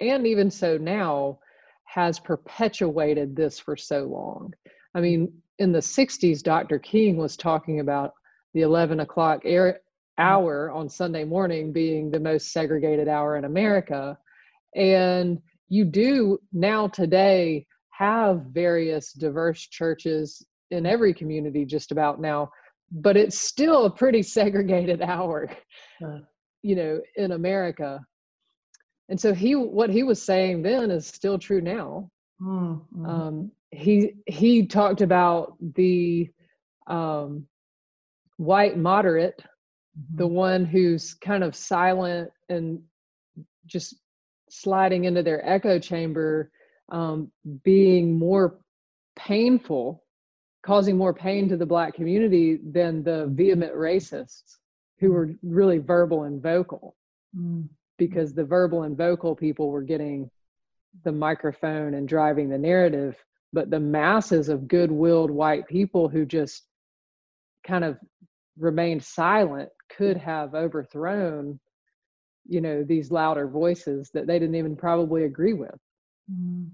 and 0.00 0.26
even 0.26 0.50
so 0.50 0.76
now 0.78 1.38
has 1.84 2.20
perpetuated 2.20 3.34
this 3.34 3.58
for 3.58 3.76
so 3.76 4.04
long 4.04 4.52
i 4.94 5.00
mean 5.00 5.32
in 5.58 5.72
the 5.72 5.78
60s 5.78 6.42
dr 6.42 6.78
king 6.80 7.16
was 7.16 7.36
talking 7.36 7.80
about 7.80 8.12
the 8.54 8.62
11 8.62 9.00
o'clock 9.00 9.42
air, 9.44 9.80
hour 10.18 10.70
on 10.70 10.88
Sunday 10.88 11.24
morning 11.24 11.72
being 11.72 12.10
the 12.10 12.20
most 12.20 12.52
segregated 12.52 13.08
hour 13.08 13.36
in 13.36 13.44
America. 13.44 14.18
And 14.76 15.40
you 15.68 15.84
do 15.84 16.38
now 16.52 16.88
today 16.88 17.66
have 17.90 18.42
various 18.50 19.12
diverse 19.12 19.60
churches 19.60 20.44
in 20.70 20.86
every 20.86 21.14
community 21.14 21.64
just 21.64 21.90
about 21.90 22.20
now, 22.20 22.50
but 22.92 23.16
it's 23.16 23.40
still 23.40 23.86
a 23.86 23.90
pretty 23.90 24.22
segregated 24.38 25.02
hour, 25.02 25.50
you 26.62 26.76
know, 26.76 27.00
in 27.16 27.32
America. 27.32 28.00
And 29.08 29.20
so 29.20 29.34
he, 29.34 29.54
what 29.54 29.90
he 29.90 30.02
was 30.02 30.22
saying 30.22 30.62
then 30.62 30.90
is 30.90 31.06
still 31.06 31.38
true 31.38 31.60
now. 31.60 32.10
Mm-hmm. 32.40 33.06
Um, 33.06 33.52
he 33.70 34.14
he 34.26 34.66
talked 34.66 35.00
about 35.00 35.56
the 35.74 36.28
um, 36.86 37.46
white 38.40 38.78
moderate, 38.78 39.38
mm-hmm. 39.38 40.16
the 40.16 40.26
one 40.26 40.64
who's 40.64 41.12
kind 41.12 41.44
of 41.44 41.54
silent 41.54 42.30
and 42.48 42.80
just 43.66 43.96
sliding 44.48 45.04
into 45.04 45.22
their 45.22 45.46
echo 45.46 45.78
chamber, 45.78 46.50
um, 46.90 47.30
being 47.62 48.18
more 48.18 48.58
painful, 49.14 50.02
causing 50.64 50.96
more 50.96 51.12
pain 51.12 51.50
to 51.50 51.56
the 51.58 51.66
black 51.66 51.92
community 51.92 52.58
than 52.64 53.02
the 53.02 53.26
vehement 53.32 53.74
racists 53.74 54.56
who 54.98 55.12
were 55.12 55.32
really 55.42 55.76
verbal 55.76 56.22
and 56.24 56.42
vocal. 56.42 56.96
Mm. 57.36 57.68
Because 57.98 58.32
the 58.32 58.44
verbal 58.44 58.84
and 58.84 58.96
vocal 58.96 59.36
people 59.36 59.68
were 59.68 59.82
getting 59.82 60.30
the 61.04 61.12
microphone 61.12 61.92
and 61.92 62.08
driving 62.08 62.48
the 62.48 62.56
narrative, 62.56 63.14
but 63.52 63.68
the 63.68 63.78
masses 63.78 64.48
of 64.48 64.66
good 64.66 64.90
willed 64.90 65.30
white 65.30 65.68
people 65.68 66.08
who 66.08 66.24
just 66.24 66.62
kind 67.66 67.84
of 67.84 67.98
remained 68.60 69.02
silent 69.02 69.68
could 69.88 70.16
have 70.16 70.54
overthrown 70.54 71.58
you 72.46 72.60
know 72.60 72.84
these 72.84 73.10
louder 73.10 73.48
voices 73.48 74.10
that 74.14 74.26
they 74.26 74.38
didn't 74.38 74.54
even 74.54 74.76
probably 74.76 75.24
agree 75.24 75.54
with 75.54 75.78
mm. 76.30 76.68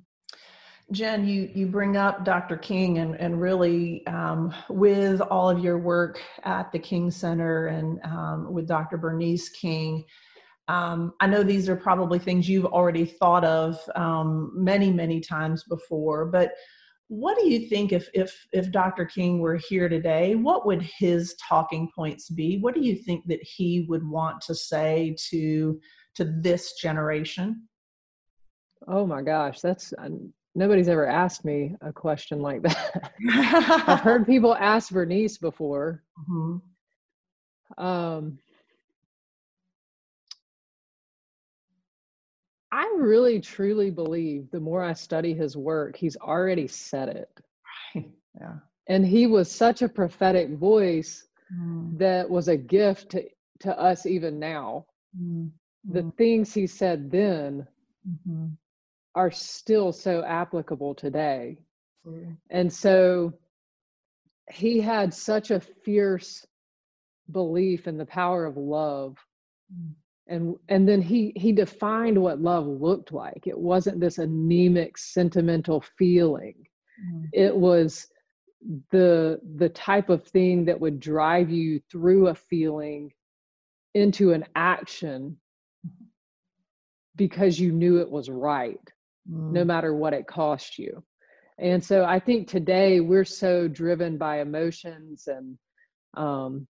Jen, 0.93 1.27
you, 1.27 1.51
you 1.53 1.67
bring 1.67 1.97
up 1.97 2.25
Dr. 2.25 2.57
King 2.57 2.99
and, 2.99 3.17
and 3.17 3.41
really 3.41 4.07
um, 4.07 4.55
with 4.69 5.21
all 5.21 5.51
of 5.51 5.59
your 5.59 5.79
work 5.79 6.21
at 6.45 6.71
the 6.71 6.79
King 6.79 7.11
Center 7.11 7.67
and 7.67 7.99
um, 8.05 8.53
with 8.53 8.69
Dr. 8.69 8.97
Bernice 8.97 9.49
King, 9.49 10.05
um, 10.69 11.15
I 11.21 11.27
know 11.27 11.43
these 11.43 11.69
are 11.69 11.77
probably 11.77 12.21
things 12.21 12.49
you've 12.49 12.67
already 12.67 13.05
thought 13.05 13.45
of 13.45 13.79
um, 13.97 14.53
many, 14.55 14.93
many 14.93 15.21
times 15.21 15.65
before, 15.65 16.27
but 16.27 16.53
what 17.09 17.39
do 17.39 17.49
you 17.49 17.69
think 17.69 17.93
if, 17.93 18.09
if, 18.15 18.47
if 18.53 18.73
Dr. 18.73 19.05
King 19.05 19.39
were 19.39 19.57
here 19.57 19.89
today, 19.89 20.35
what 20.35 20.67
would 20.67 20.83
his 20.99 21.37
talking 21.49 21.89
points 21.95 22.29
be? 22.29 22.59
What 22.59 22.75
do 22.75 22.81
you 22.81 22.97
think 22.97 23.27
that 23.29 23.43
he 23.43 23.87
would 23.89 24.07
want 24.07 24.41
to 24.43 24.55
say 24.55 25.17
to, 25.31 25.81
to 26.17 26.25
this 26.25 26.75
generation? 26.75 27.69
Oh 28.89 29.07
my 29.07 29.23
gosh, 29.23 29.61
that's 29.61 29.93
nobody's 30.55 30.89
ever 30.89 31.07
asked 31.07 31.45
me 31.45 31.75
a 31.81 31.93
question 31.93 32.41
like 32.41 32.63
that. 32.63 33.13
I've 33.87 34.01
heard 34.01 34.27
people 34.29 34.55
ask 34.55 34.91
Bernice 34.91 35.39
before. 35.39 36.03
Mm-hmm. 36.29 37.85
Um, 37.85 38.39
I 42.73 42.93
really 42.99 43.41
truly 43.41 43.91
believe 43.91 44.51
the 44.51 44.61
more 44.61 44.83
I 44.83 44.93
study 44.93 45.35
his 45.35 45.57
work, 45.57 45.97
he's 45.97 46.17
already 46.17 46.67
said 46.67 47.09
it. 47.09 47.31
Right. 47.95 48.11
Yeah. 48.41 48.55
And 48.89 49.07
he 49.07 49.27
was 49.27 49.51
such 49.51 49.83
a 49.83 49.89
prophetic 49.89 50.51
voice 50.51 51.27
mm. 51.53 51.99
that 51.99 52.29
was 52.29 52.49
a 52.49 52.57
gift 52.57 53.11
to, 53.11 53.25
to 53.61 53.79
us 53.79 54.07
even 54.07 54.39
now. 54.39 54.87
Mm. 55.21 55.51
The 55.85 56.03
mm. 56.03 56.17
things 56.17 56.53
he 56.53 56.67
said 56.67 57.11
then 57.11 57.67
mm-hmm 58.09 58.47
are 59.17 59.31
still 59.31 59.93
so 59.93 60.23
applicable 60.25 60.95
today. 60.95 61.57
Mm. 62.07 62.37
And 62.51 62.73
so 62.73 63.33
he 64.53 64.79
had 64.79 65.13
such 65.13 65.51
a 65.51 65.59
fierce 65.59 66.47
belief 67.33 67.89
in 67.89 67.97
the 67.97 68.07
power 68.07 68.45
of 68.45 68.59
love. 68.59 69.17
And 70.29 70.57
and 70.69 70.89
then 70.89 71.01
he 71.01 71.33
he 71.37 71.53
defined 71.53 72.21
what 72.21 72.41
love 72.41 72.67
looked 72.67 73.13
like. 73.13 73.47
It 73.47 73.59
wasn't 73.59 74.01
this 74.01 74.19
anemic 74.19 74.99
sentimental 74.99 75.85
feeling. 75.97 76.67
Mm. 77.05 77.29
It 77.33 77.57
was 77.57 78.09
the 78.91 79.41
the 79.57 79.69
type 79.69 80.09
of 80.09 80.25
thing 80.25 80.65
that 80.65 80.81
would 80.81 80.99
drive 80.99 81.51
you 81.51 81.81
through 81.91 82.29
a 82.29 82.35
feeling 82.35 83.13
into 83.95 84.33
an 84.33 84.45
action 84.57 85.37
mm-hmm. 85.87 86.05
because 87.15 87.59
you 87.61 87.73
knew 87.73 88.01
it 88.01 88.11
was 88.11 88.29
right 88.29 88.81
mm. 89.31 89.53
no 89.53 89.65
matter 89.65 89.95
what 89.95 90.13
it 90.13 90.27
cost 90.27 90.79
you. 90.79 91.03
And 91.59 91.83
so 91.83 92.05
I 92.05 92.19
think 92.19 92.49
today 92.49 93.01
we're 93.01 93.25
so 93.25 93.67
driven 93.69 94.19
by 94.19 94.41
emotions 94.41 95.27
and 95.29 95.57
um, 96.17 96.67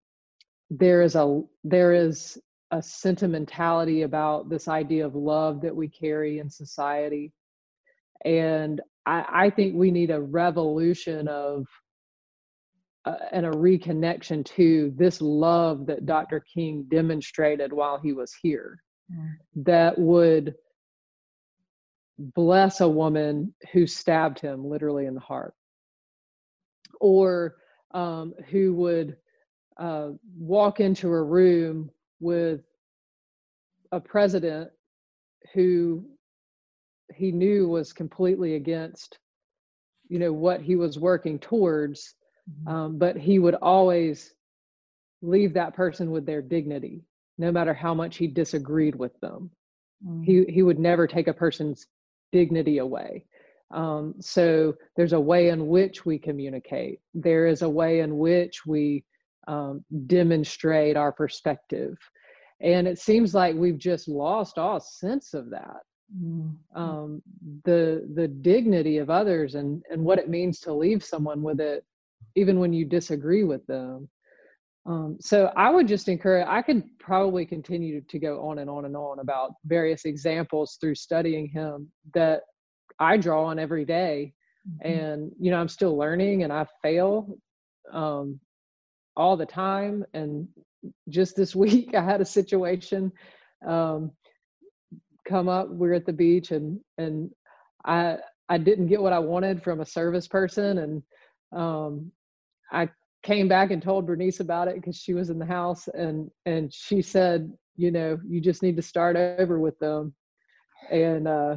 there 0.69 1.01
is 1.01 1.15
a 1.15 1.41
there 1.63 1.93
is 1.93 2.37
a 2.71 2.81
sentimentality 2.81 4.01
about 4.01 4.49
this 4.49 4.67
idea 4.67 5.05
of 5.05 5.15
love 5.15 5.61
that 5.61 5.75
we 5.75 5.87
carry 5.87 6.39
in 6.39 6.49
society. 6.49 7.31
And 8.23 8.81
I, 9.05 9.25
I 9.29 9.49
think 9.49 9.75
we 9.75 9.91
need 9.91 10.11
a 10.11 10.21
revolution 10.21 11.27
of 11.27 11.65
uh, 13.05 13.17
and 13.31 13.45
a 13.45 13.51
reconnection 13.51 14.43
to 14.43 14.91
this 14.97 15.21
love 15.21 15.85
that 15.85 16.07
Dr. 16.07 16.43
King 16.51 16.85
demonstrated 16.89 17.71
while 17.71 17.99
he 17.99 18.13
was 18.13 18.33
here 18.41 18.81
mm. 19.13 19.29
that 19.57 19.95
would 19.99 20.55
bless 22.17 22.81
a 22.81 22.87
woman 22.87 23.53
who 23.71 23.85
stabbed 23.85 24.39
him 24.39 24.65
literally 24.65 25.05
in 25.05 25.13
the 25.13 25.19
heart 25.19 25.53
or 26.99 27.57
um, 27.91 28.33
who 28.49 28.73
would 28.73 29.17
uh, 29.77 30.09
walk 30.37 30.79
into 30.79 31.09
a 31.09 31.23
room 31.23 31.91
with 32.25 32.61
a 33.91 33.99
president 33.99 34.69
who 35.53 36.03
he 37.13 37.31
knew 37.31 37.67
was 37.67 37.93
completely 37.93 38.55
against 38.55 39.19
you 40.09 40.19
know 40.19 40.33
what 40.33 40.61
he 40.61 40.75
was 40.75 40.99
working 40.99 41.37
towards 41.39 42.15
mm-hmm. 42.49 42.67
um, 42.67 42.97
but 42.97 43.15
he 43.15 43.39
would 43.39 43.55
always 43.55 44.33
leave 45.21 45.53
that 45.53 45.75
person 45.75 46.11
with 46.11 46.25
their 46.25 46.41
dignity 46.41 47.05
no 47.37 47.51
matter 47.51 47.73
how 47.73 47.93
much 47.93 48.17
he 48.17 48.27
disagreed 48.27 48.95
with 48.95 49.17
them 49.21 49.51
mm-hmm. 50.05 50.23
he 50.23 50.45
he 50.49 50.63
would 50.63 50.79
never 50.79 51.07
take 51.07 51.27
a 51.27 51.33
person's 51.33 51.87
dignity 52.35 52.79
away. 52.79 53.25
Um, 53.73 54.15
so 54.19 54.75
there's 54.95 55.13
a 55.13 55.19
way 55.19 55.49
in 55.49 55.67
which 55.67 56.05
we 56.05 56.19
communicate. 56.19 56.99
There 57.13 57.47
is 57.47 57.61
a 57.61 57.69
way 57.69 58.01
in 58.01 58.17
which 58.17 58.65
we 58.65 59.05
um, 59.47 59.83
demonstrate 60.07 60.97
our 60.97 61.11
perspective. 61.11 61.97
And 62.61 62.87
it 62.87 62.99
seems 62.99 63.33
like 63.33 63.55
we've 63.55 63.77
just 63.77 64.07
lost 64.07 64.57
all 64.57 64.79
sense 64.79 65.33
of 65.33 65.49
that. 65.51 65.81
Mm-hmm. 66.15 66.79
Um, 66.79 67.21
the 67.63 68.07
the 68.13 68.27
dignity 68.27 68.99
of 68.99 69.09
others 69.09 69.55
and 69.55 69.83
and 69.89 70.03
what 70.03 70.19
it 70.19 70.29
means 70.29 70.59
to 70.61 70.73
leave 70.73 71.03
someone 71.03 71.41
with 71.41 71.59
it, 71.59 71.83
even 72.35 72.59
when 72.59 72.73
you 72.73 72.85
disagree 72.85 73.43
with 73.43 73.65
them. 73.65 74.07
Um, 74.85 75.17
so 75.19 75.51
I 75.57 75.71
would 75.71 75.87
just 75.87 76.07
encourage, 76.07 76.45
I 76.47 76.61
could 76.61 76.83
probably 76.99 77.43
continue 77.43 78.01
to 78.01 78.19
go 78.19 78.47
on 78.47 78.59
and 78.59 78.69
on 78.69 78.85
and 78.85 78.95
on 78.95 79.17
about 79.19 79.53
various 79.65 80.05
examples 80.05 80.77
through 80.79 80.93
studying 80.93 81.47
him 81.47 81.91
that 82.13 82.41
I 82.99 83.17
draw 83.17 83.45
on 83.45 83.57
every 83.57 83.83
day. 83.83 84.33
Mm-hmm. 84.69 84.87
And, 84.87 85.31
you 85.39 85.49
know, 85.49 85.57
I'm 85.57 85.69
still 85.69 85.97
learning 85.97 86.43
and 86.43 86.53
I 86.53 86.67
fail 86.83 87.35
um, 87.91 88.39
all 89.15 89.37
the 89.37 89.45
time. 89.45 90.05
And 90.13 90.47
just 91.09 91.35
this 91.35 91.55
week, 91.65 91.95
I 91.95 92.03
had 92.03 92.21
a 92.21 92.25
situation 92.25 93.11
um, 93.65 94.11
come 95.27 95.49
up. 95.49 95.69
We 95.69 95.75
we're 95.75 95.93
at 95.93 96.05
the 96.05 96.13
beach 96.13 96.51
and, 96.51 96.79
and 96.97 97.31
I, 97.85 98.17
I 98.49 98.57
didn't 98.57 98.87
get 98.87 99.01
what 99.01 99.13
I 99.13 99.19
wanted 99.19 99.63
from 99.63 99.81
a 99.81 99.85
service 99.85 100.27
person. 100.27 100.77
And 100.77 101.03
um, 101.51 102.11
I 102.71 102.89
came 103.23 103.47
back 103.47 103.71
and 103.71 103.81
told 103.81 104.05
Bernice 104.05 104.39
about 104.39 104.67
it 104.67 104.75
because 104.75 104.97
she 104.97 105.13
was 105.13 105.29
in 105.29 105.39
the 105.39 105.45
house 105.45 105.87
and 105.87 106.29
and 106.45 106.71
she 106.71 107.01
said, 107.01 107.51
you 107.75 107.89
know, 107.89 108.19
you 108.27 108.39
just 108.39 108.61
need 108.61 108.75
to 108.75 108.83
start 108.83 109.15
over 109.15 109.59
with 109.59 109.77
them 109.79 110.13
and 110.91 111.27
uh 111.27 111.55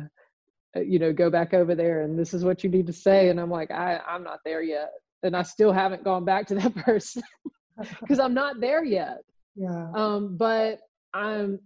you 0.76 0.98
know 0.98 1.12
go 1.12 1.30
back 1.30 1.54
over 1.54 1.74
there 1.74 2.02
and 2.02 2.18
this 2.18 2.34
is 2.34 2.44
what 2.44 2.62
you 2.62 2.70
need 2.70 2.86
to 2.86 2.92
say 2.92 3.28
and 3.28 3.40
i'm 3.40 3.50
like 3.50 3.70
i 3.70 4.00
i'm 4.08 4.22
not 4.22 4.40
there 4.44 4.62
yet 4.62 4.90
and 5.22 5.37
i 5.37 5.42
still 5.42 5.72
haven't 5.72 6.04
gone 6.04 6.24
back 6.24 6.46
to 6.46 6.54
that 6.54 6.74
person 6.85 7.22
because 8.00 8.18
i'm 8.18 8.35
not 8.35 8.61
there 8.61 8.85
yet 8.85 9.18
yeah 9.57 9.90
um 9.94 10.37
but 10.37 10.81
i'm 11.14 11.59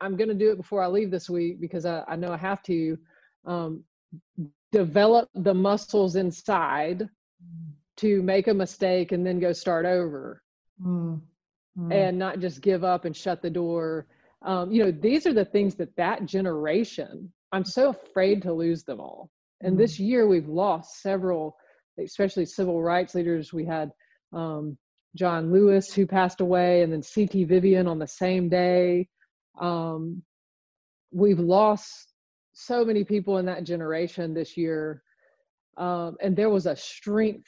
i'm 0.00 0.16
gonna 0.16 0.34
do 0.34 0.50
it 0.50 0.56
before 0.56 0.82
i 0.82 0.86
leave 0.86 1.10
this 1.10 1.30
week 1.30 1.60
because 1.60 1.86
i, 1.86 2.02
I 2.06 2.16
know 2.16 2.32
i 2.32 2.36
have 2.36 2.62
to 2.64 2.98
um 3.46 3.84
develop 4.72 5.28
the 5.34 5.54
muscles 5.54 6.16
inside 6.16 7.08
to 7.96 8.22
make 8.22 8.48
a 8.48 8.54
mistake 8.54 9.12
and 9.12 9.24
then 9.24 9.38
go 9.38 9.52
start 9.52 9.86
over 9.86 10.42
mm. 10.84 11.20
Mm. 11.78 11.92
and 11.92 12.18
not 12.18 12.40
just 12.40 12.60
give 12.60 12.82
up 12.82 13.04
and 13.04 13.16
shut 13.16 13.40
the 13.40 13.50
door 13.50 14.06
um, 14.42 14.70
you 14.70 14.84
know 14.84 14.90
these 14.90 15.26
are 15.26 15.32
the 15.32 15.44
things 15.44 15.74
that 15.76 15.94
that 15.96 16.26
generation 16.26 17.32
i'm 17.52 17.64
so 17.64 17.90
afraid 17.90 18.42
to 18.42 18.52
lose 18.52 18.82
them 18.82 19.00
all 19.00 19.30
and 19.62 19.76
mm. 19.76 19.78
this 19.78 19.98
year 19.98 20.26
we've 20.26 20.48
lost 20.48 21.00
several 21.02 21.56
especially 21.98 22.46
civil 22.46 22.82
rights 22.82 23.14
leaders. 23.14 23.52
We 23.52 23.64
had 23.64 23.90
um, 24.32 24.76
john 25.16 25.52
lewis 25.52 25.94
who 25.94 26.08
passed 26.08 26.40
away 26.40 26.82
and 26.82 26.92
then 26.92 27.00
ct 27.00 27.48
vivian 27.48 27.86
on 27.86 27.98
the 27.98 28.06
same 28.06 28.48
day. 28.48 29.08
Um, 29.60 30.22
we've 31.12 31.38
lost 31.38 32.14
so 32.52 32.84
many 32.84 33.04
people 33.04 33.38
in 33.38 33.46
that 33.46 33.64
generation 33.64 34.34
this 34.34 34.56
year. 34.56 35.02
Um, 35.76 36.16
and 36.20 36.36
there 36.36 36.50
was 36.50 36.66
a 36.66 36.74
strength 36.74 37.46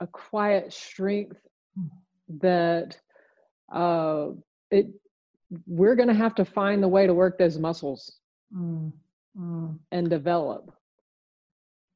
a 0.00 0.06
quiet 0.06 0.72
strength 0.72 1.40
that 2.40 2.96
uh, 3.72 4.28
it 4.70 4.86
we're 5.66 5.94
going 5.94 6.08
to 6.08 6.14
have 6.14 6.34
to 6.34 6.44
find 6.44 6.82
the 6.82 6.88
way 6.88 7.06
to 7.06 7.14
work 7.14 7.38
those 7.38 7.58
muscles 7.58 8.18
mm, 8.54 8.92
mm. 9.38 9.78
and 9.92 10.10
develop 10.10 10.72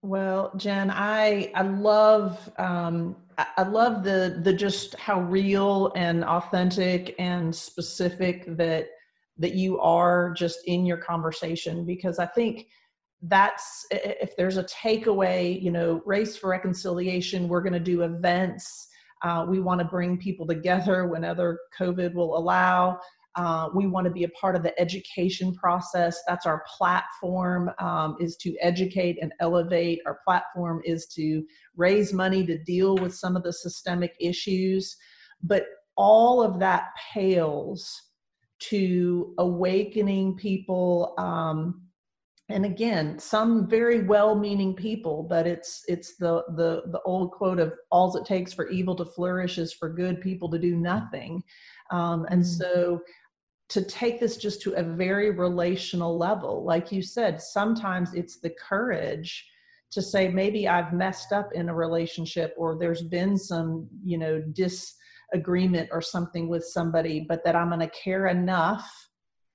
well 0.03 0.53
jen 0.57 0.91
i 0.91 1.51
i 1.55 1.63
love 1.63 2.51
um 2.59 3.15
i 3.39 3.63
love 3.63 4.03
the 4.03 4.41
the 4.43 4.53
just 4.53 4.97
how 4.97 5.21
real 5.21 5.93
and 5.95 6.25
authentic 6.25 7.15
and 7.21 7.55
specific 7.55 8.45
that 8.57 8.89
that 9.39 9.55
you 9.55 9.79
are 9.81 10.33
just 10.33 10.59
in 10.67 10.85
your 10.85 10.97
conversation 10.97 11.85
because 11.85 12.19
i 12.19 12.27
think 12.27 12.67
that's 13.23 13.87
if 13.93 14.37
there's 14.37 14.57
a 14.57 14.65
takeaway 14.65 15.61
you 15.63 15.71
know 15.71 16.03
race 16.05 16.37
for 16.37 16.51
reconciliation 16.51 17.49
we're 17.49 17.63
going 17.63 17.73
to 17.73 17.79
do 17.79 18.03
events 18.03 18.89
uh, 19.23 19.47
we 19.49 19.61
want 19.61 19.79
to 19.79 19.87
bring 19.87 20.19
people 20.19 20.45
together 20.45 21.07
whenever 21.07 21.61
covid 21.79 22.13
will 22.13 22.37
allow 22.37 22.99
Uh, 23.35 23.69
we 23.75 23.87
want 23.87 24.05
to 24.05 24.11
be 24.11 24.25
a 24.25 24.29
part 24.31 24.57
of 24.57 24.63
the 24.63 24.79
education 24.81 25.55
process. 25.55 26.21
That's 26.29 26.47
our 26.47 26.63
platform 26.77 27.71
um, 27.79 28.17
is 28.21 28.37
to 28.39 28.55
educate 28.61 29.19
and 29.23 29.33
elevate. 29.41 30.01
Our 30.07 30.19
platform 30.25 30.83
is 30.85 31.07
to 31.15 31.43
raise 31.77 32.13
money 32.13 32.45
to 32.47 32.59
deal 32.65 32.97
with 32.97 33.15
some 33.15 33.37
of 33.37 33.43
the 33.43 33.53
systemic 33.53 34.15
issues. 34.21 34.97
But 35.43 35.65
all 35.97 36.43
of 36.43 36.59
that 36.61 36.89
pales 37.13 38.01
to 38.71 39.35
awakening 39.39 40.37
people 40.37 41.15
um, 41.19 41.83
and 42.49 42.65
again 42.65 43.19
some 43.19 43.69
very 43.69 44.03
well-meaning 44.03 44.75
people 44.75 45.23
but 45.29 45.47
it's 45.47 45.83
it's 45.89 46.17
the 46.17 46.43
the 46.57 46.83
the 46.91 47.01
old 47.05 47.31
quote 47.33 47.59
of 47.59 47.73
all 47.91 48.15
it 48.17 48.25
takes 48.25 48.53
for 48.53 48.69
evil 48.69 48.95
to 48.95 49.05
flourish 49.05 49.59
is 49.59 49.73
for 49.73 49.89
good 49.89 50.21
people 50.21 50.51
to 50.51 50.59
do 50.59 50.77
nothing 50.77 51.43
um, 51.91 52.27
and 52.31 52.43
mm. 52.43 52.47
so 52.47 53.01
to 53.73 53.83
take 53.83 54.21
this 54.21 54.37
just 54.37 54.63
to 54.63 54.73
a 54.75 54.83
very 54.83 55.31
relational 55.31 56.19
level. 56.19 56.65
Like 56.65 56.93
you 56.93 57.03
said 57.03 57.41
sometimes 57.41 58.15
it's 58.15 58.39
the 58.39 58.51
courage 58.51 59.49
to 59.91 60.01
say 60.01 60.27
maybe 60.27 60.67
i've 60.67 60.95
messed 60.95 61.33
up 61.33 61.51
in 61.53 61.69
a 61.69 61.75
relationship 61.75 62.55
or 62.57 62.79
there's 62.79 63.03
been 63.03 63.37
some 63.37 63.87
you 64.03 64.17
know 64.17 64.41
disagreement 64.55 65.87
or 65.93 66.01
something 66.01 66.49
with 66.49 66.65
somebody 66.65 67.27
but 67.29 67.45
that 67.45 67.55
i'm 67.55 67.69
going 67.69 67.79
to 67.79 67.91
care 67.91 68.29
enough 68.29 68.91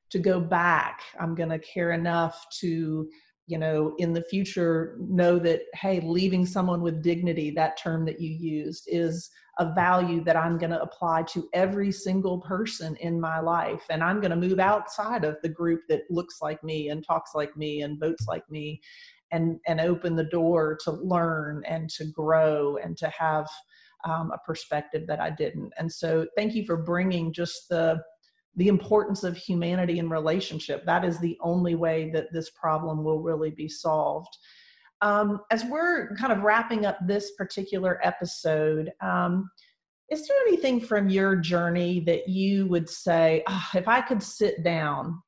to 0.10 0.20
go 0.20 0.40
back. 0.40 1.02
I'm 1.20 1.36
going 1.36 1.50
to 1.50 1.60
care 1.60 1.92
enough 1.92 2.46
to 2.60 3.10
you 3.50 3.58
know 3.58 3.96
in 3.98 4.12
the 4.12 4.24
future 4.24 4.98
know 5.00 5.40
that 5.40 5.62
hey 5.74 6.02
leaving 6.02 6.46
someone 6.46 6.82
with 6.82 7.02
dignity 7.02 7.50
that 7.52 7.78
term 7.78 8.04
that 8.04 8.20
you 8.20 8.30
used 8.30 8.84
is 8.88 9.30
a 9.60 9.74
value 9.74 10.24
that 10.24 10.36
i'm 10.36 10.58
going 10.58 10.70
to 10.70 10.82
apply 10.82 11.24
to 11.24 11.48
every 11.54 11.92
single 11.92 12.40
person 12.42 12.96
in 12.98 13.20
my 13.20 13.40
life 13.40 13.84
and 13.90 14.04
i'm 14.04 14.20
going 14.20 14.32
to 14.32 14.48
move 14.48 14.60
outside 14.60 15.24
of 15.24 15.38
the 15.42 15.50
group 15.50 15.82
that 15.90 16.02
looks 16.10 16.42
like 16.42 16.64
me 16.64 16.90
and 16.90 17.06
talks 17.06 17.32
like 17.34 17.56
me 17.58 17.82
and 17.82 18.00
votes 18.00 18.26
like 18.28 18.50
me 18.50 18.80
and 19.32 19.60
and 19.68 19.80
open 19.80 20.16
the 20.16 20.24
door 20.24 20.78
to 20.84 20.92
learn 20.92 21.64
and 21.68 21.90
to 21.90 22.06
grow 22.06 22.78
and 22.78 22.98
to 22.98 23.10
have 23.10 23.48
um, 24.06 24.32
a 24.32 24.38
perspective 24.46 25.06
that 25.08 25.20
i 25.20 25.30
didn't 25.30 25.74
and 25.78 25.92
so 25.92 26.26
thank 26.36 26.54
you 26.54 26.66
for 26.66 26.78
bringing 26.78 27.34
just 27.34 27.68
the 27.70 28.00
the 28.58 28.68
importance 28.68 29.24
of 29.24 29.38
humanity 29.38 30.00
and 30.00 30.10
relationship. 30.10 30.84
That 30.86 31.06
is 31.06 31.20
the 31.20 31.38
only 31.42 31.76
way 31.76 32.10
that 32.14 32.34
this 32.34 32.50
problem 32.50 33.04
will 33.04 33.22
really 33.22 33.52
be 33.52 33.70
solved. 33.70 34.36
Um, 35.02 35.42
as 35.52 35.64
we're 35.66 36.16
kind 36.16 36.34
of 36.34 36.42
wrapping 36.42 36.86
up 36.86 36.98
this 37.06 37.32
particular 37.38 38.00
episode, 38.04 38.92
um, 39.02 39.50
is 40.10 40.28
there 40.28 40.38
anything 40.48 40.80
from 40.80 41.10
your 41.10 41.36
journey 41.36 42.00
that 42.02 42.30
you 42.30 42.66
would 42.68 42.90
say, 42.90 43.44
oh, 43.48 43.68
if 43.76 43.88
I 43.88 44.02
could 44.02 44.24
sit 44.24 44.64
down 44.64 45.22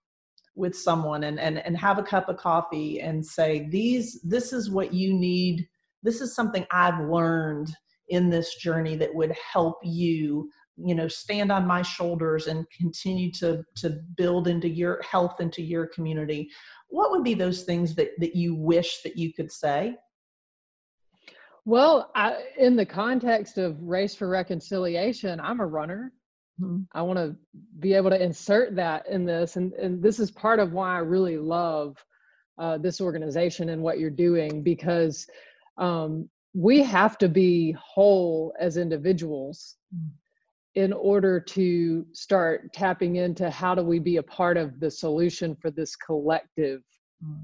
with 0.55 0.75
someone 0.75 1.23
and, 1.25 1.39
and, 1.39 1.60
and 1.60 1.77
have 1.77 1.99
a 1.99 2.03
cup 2.03 2.29
of 2.29 2.38
coffee 2.38 3.01
and 3.01 3.25
say, 3.25 3.67
these, 3.69 4.21
this 4.21 4.53
is 4.53 4.69
what 4.69 4.93
you 4.93 5.13
need, 5.13 5.67
this 6.03 6.21
is 6.21 6.34
something 6.34 6.65
I've 6.71 6.99
learned 7.10 7.73
in 8.10 8.29
this 8.29 8.55
journey 8.55 8.95
that 8.97 9.13
would 9.13 9.34
help 9.53 9.77
you 9.84 10.49
you 10.83 10.95
know 10.95 11.07
stand 11.07 11.51
on 11.51 11.67
my 11.67 11.81
shoulders 11.81 12.47
and 12.47 12.65
continue 12.69 13.31
to 13.31 13.63
to 13.75 13.99
build 14.15 14.47
into 14.47 14.69
your 14.69 15.01
health 15.01 15.39
into 15.39 15.61
your 15.61 15.87
community 15.87 16.49
what 16.89 17.11
would 17.11 17.23
be 17.23 17.33
those 17.33 17.63
things 17.63 17.95
that 17.95 18.11
that 18.19 18.35
you 18.35 18.55
wish 18.55 19.01
that 19.03 19.15
you 19.15 19.33
could 19.33 19.51
say? 19.51 19.95
Well 21.65 22.11
I, 22.15 22.43
in 22.57 22.75
the 22.75 22.85
context 22.85 23.57
of 23.57 23.81
race 23.81 24.15
for 24.15 24.27
reconciliation 24.27 25.39
i'm 25.39 25.59
a 25.59 25.67
runner. 25.67 26.13
Mm-hmm. 26.59 26.81
i 26.93 27.01
want 27.01 27.17
to 27.17 27.35
be 27.79 27.93
able 27.93 28.09
to 28.09 28.21
insert 28.21 28.75
that 28.75 29.07
in 29.07 29.25
this 29.25 29.55
and 29.55 29.71
and 29.73 30.03
this 30.03 30.19
is 30.19 30.29
part 30.29 30.59
of 30.59 30.73
why 30.73 30.95
i 30.95 30.99
really 30.99 31.37
love 31.37 31.95
uh, 32.57 32.77
this 32.77 32.99
organization 32.99 33.69
and 33.69 33.81
what 33.81 33.97
you're 33.97 34.09
doing 34.09 34.61
because 34.61 35.25
um, 35.77 36.29
we 36.53 36.83
have 36.83 37.17
to 37.19 37.29
be 37.29 37.73
whole 37.79 38.53
as 38.59 38.75
individuals. 38.75 39.77
Mm-hmm 39.95 40.09
in 40.75 40.93
order 40.93 41.39
to 41.39 42.05
start 42.13 42.71
tapping 42.73 43.15
into 43.15 43.49
how 43.49 43.73
do 43.73 43.82
we 43.82 43.99
be 43.99 44.17
a 44.17 44.23
part 44.23 44.58
of 44.58 44.79
the 44.79 44.89
solution 44.89 45.55
for 45.55 45.71
this 45.71 45.95
collective 45.95 46.82
mm. 47.25 47.41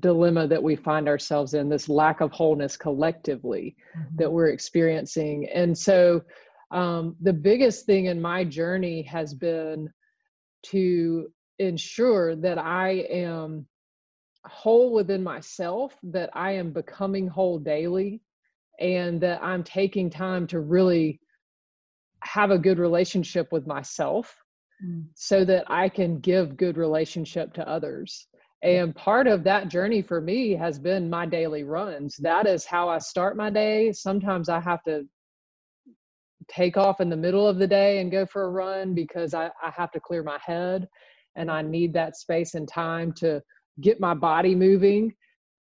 dilemma 0.00 0.46
that 0.46 0.62
we 0.62 0.74
find 0.74 1.06
ourselves 1.06 1.54
in 1.54 1.68
this 1.68 1.88
lack 1.88 2.20
of 2.20 2.32
wholeness 2.32 2.76
collectively 2.76 3.76
mm-hmm. 3.96 4.16
that 4.16 4.30
we're 4.30 4.48
experiencing 4.48 5.48
and 5.52 5.76
so 5.76 6.22
um, 6.70 7.16
the 7.20 7.32
biggest 7.32 7.84
thing 7.84 8.06
in 8.06 8.20
my 8.20 8.44
journey 8.44 9.02
has 9.02 9.34
been 9.34 9.90
to 10.62 11.30
ensure 11.58 12.36
that 12.36 12.56
i 12.56 13.06
am 13.10 13.66
whole 14.46 14.92
within 14.94 15.22
myself 15.22 15.94
that 16.02 16.30
i 16.32 16.52
am 16.52 16.72
becoming 16.72 17.28
whole 17.28 17.58
daily 17.58 18.22
and 18.78 19.20
that 19.20 19.42
i'm 19.42 19.62
taking 19.62 20.08
time 20.08 20.46
to 20.46 20.60
really 20.60 21.20
have 22.32 22.50
a 22.50 22.58
good 22.58 22.78
relationship 22.78 23.50
with 23.50 23.66
myself 23.66 24.36
mm. 24.84 25.04
so 25.14 25.44
that 25.44 25.64
I 25.68 25.88
can 25.88 26.20
give 26.20 26.56
good 26.56 26.76
relationship 26.76 27.52
to 27.54 27.68
others. 27.68 28.28
And 28.62 28.94
part 28.94 29.26
of 29.26 29.42
that 29.44 29.68
journey 29.68 30.02
for 30.02 30.20
me 30.20 30.52
has 30.52 30.78
been 30.78 31.10
my 31.10 31.26
daily 31.26 31.64
runs. 31.64 32.16
That 32.18 32.46
is 32.46 32.64
how 32.64 32.88
I 32.88 32.98
start 32.98 33.36
my 33.36 33.50
day. 33.50 33.92
Sometimes 33.92 34.48
I 34.48 34.60
have 34.60 34.82
to 34.84 35.06
take 36.48 36.76
off 36.76 37.00
in 37.00 37.08
the 37.08 37.16
middle 37.16 37.48
of 37.48 37.58
the 37.58 37.66
day 37.66 37.98
and 37.98 38.12
go 38.12 38.26
for 38.26 38.44
a 38.44 38.50
run 38.50 38.94
because 38.94 39.34
I, 39.34 39.46
I 39.62 39.70
have 39.70 39.90
to 39.92 40.00
clear 40.00 40.22
my 40.22 40.38
head 40.44 40.88
and 41.36 41.50
I 41.50 41.62
need 41.62 41.92
that 41.94 42.16
space 42.16 42.54
and 42.54 42.68
time 42.68 43.12
to 43.14 43.42
get 43.80 43.98
my 43.98 44.14
body 44.14 44.54
moving. 44.54 45.12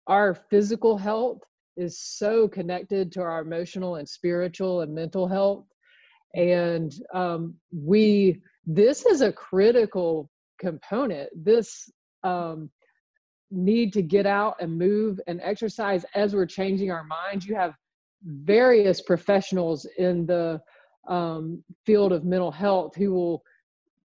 Our 0.06 0.34
physical 0.34 0.98
health 0.98 1.40
is 1.76 2.00
so 2.00 2.48
connected 2.48 3.12
to 3.12 3.22
our 3.22 3.40
emotional 3.40 3.96
and 3.96 4.08
spiritual 4.08 4.80
and 4.80 4.94
mental 4.94 5.28
health 5.28 5.64
and 6.34 6.94
um, 7.14 7.54
we 7.72 8.40
this 8.66 9.06
is 9.06 9.20
a 9.20 9.32
critical 9.32 10.30
component 10.58 11.28
this 11.34 11.90
um, 12.24 12.70
need 13.50 13.92
to 13.92 14.02
get 14.02 14.26
out 14.26 14.56
and 14.60 14.76
move 14.76 15.20
and 15.26 15.40
exercise 15.42 16.04
as 16.14 16.34
we're 16.34 16.46
changing 16.46 16.90
our 16.90 17.04
minds 17.04 17.46
you 17.46 17.54
have 17.54 17.74
various 18.22 19.00
professionals 19.00 19.86
in 19.96 20.26
the 20.26 20.60
um, 21.08 21.62
field 21.86 22.12
of 22.12 22.24
mental 22.24 22.50
health 22.50 22.94
who 22.94 23.12
will 23.12 23.42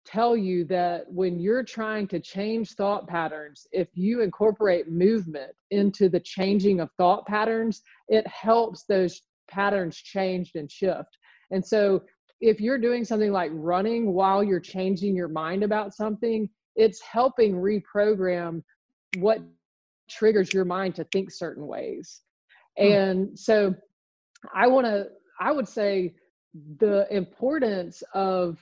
tell 0.09 0.35
you 0.35 0.65
that 0.65 1.03
when 1.07 1.39
you're 1.39 1.63
trying 1.63 2.07
to 2.07 2.19
change 2.19 2.71
thought 2.71 3.07
patterns, 3.07 3.67
if 3.71 3.89
you 3.93 4.21
incorporate 4.21 4.91
movement 4.91 5.51
into 5.69 6.09
the 6.09 6.19
changing 6.19 6.79
of 6.79 6.89
thought 6.97 7.27
patterns, 7.27 7.83
it 8.07 8.25
helps 8.25 8.85
those 8.85 9.21
patterns 9.47 9.97
change 9.97 10.51
and 10.55 10.71
shift. 10.71 11.17
And 11.51 11.65
so 11.65 12.03
if 12.41 12.61
you're 12.61 12.77
doing 12.77 13.03
something 13.03 13.31
like 13.31 13.51
running 13.53 14.13
while 14.13 14.43
you're 14.43 14.59
changing 14.59 15.15
your 15.15 15.27
mind 15.27 15.63
about 15.63 15.93
something, 15.93 16.49
it's 16.75 17.01
helping 17.01 17.55
reprogram 17.55 18.63
what 19.17 19.39
triggers 20.09 20.53
your 20.53 20.65
mind 20.65 20.95
to 20.95 21.03
think 21.05 21.31
certain 21.31 21.67
ways. 21.67 22.21
Hmm. 22.77 22.85
And 22.85 23.39
so 23.39 23.75
I 24.53 24.67
want 24.67 24.85
to, 24.85 25.07
I 25.39 25.51
would 25.51 25.67
say 25.67 26.13
the 26.79 27.07
importance 27.11 28.03
of 28.13 28.57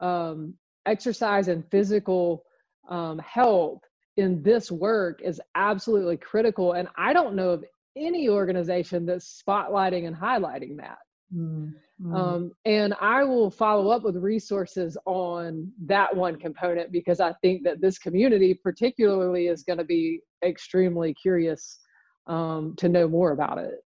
um, 0.00 0.54
exercise 0.86 1.48
and 1.48 1.64
physical 1.70 2.44
um, 2.88 3.18
health 3.18 3.80
in 4.16 4.42
this 4.42 4.70
work 4.70 5.20
is 5.22 5.40
absolutely 5.54 6.16
critical. 6.16 6.72
And 6.72 6.88
I 6.96 7.12
don't 7.12 7.34
know 7.34 7.50
of 7.50 7.64
any 7.96 8.28
organization 8.28 9.06
that's 9.06 9.42
spotlighting 9.46 10.06
and 10.06 10.14
highlighting 10.14 10.76
that. 10.78 10.98
Mm-hmm. 11.34 12.14
Um, 12.14 12.52
and 12.64 12.94
I 13.00 13.24
will 13.24 13.50
follow 13.50 13.90
up 13.90 14.02
with 14.02 14.16
resources 14.16 14.96
on 15.06 15.70
that 15.86 16.14
one 16.14 16.36
component 16.36 16.92
because 16.92 17.20
I 17.20 17.32
think 17.42 17.62
that 17.64 17.80
this 17.80 17.98
community, 17.98 18.54
particularly, 18.54 19.46
is 19.46 19.62
going 19.62 19.78
to 19.78 19.84
be 19.84 20.20
extremely 20.44 21.14
curious 21.14 21.78
um, 22.26 22.74
to 22.78 22.88
know 22.88 23.08
more 23.08 23.32
about 23.32 23.58
it. 23.58 23.84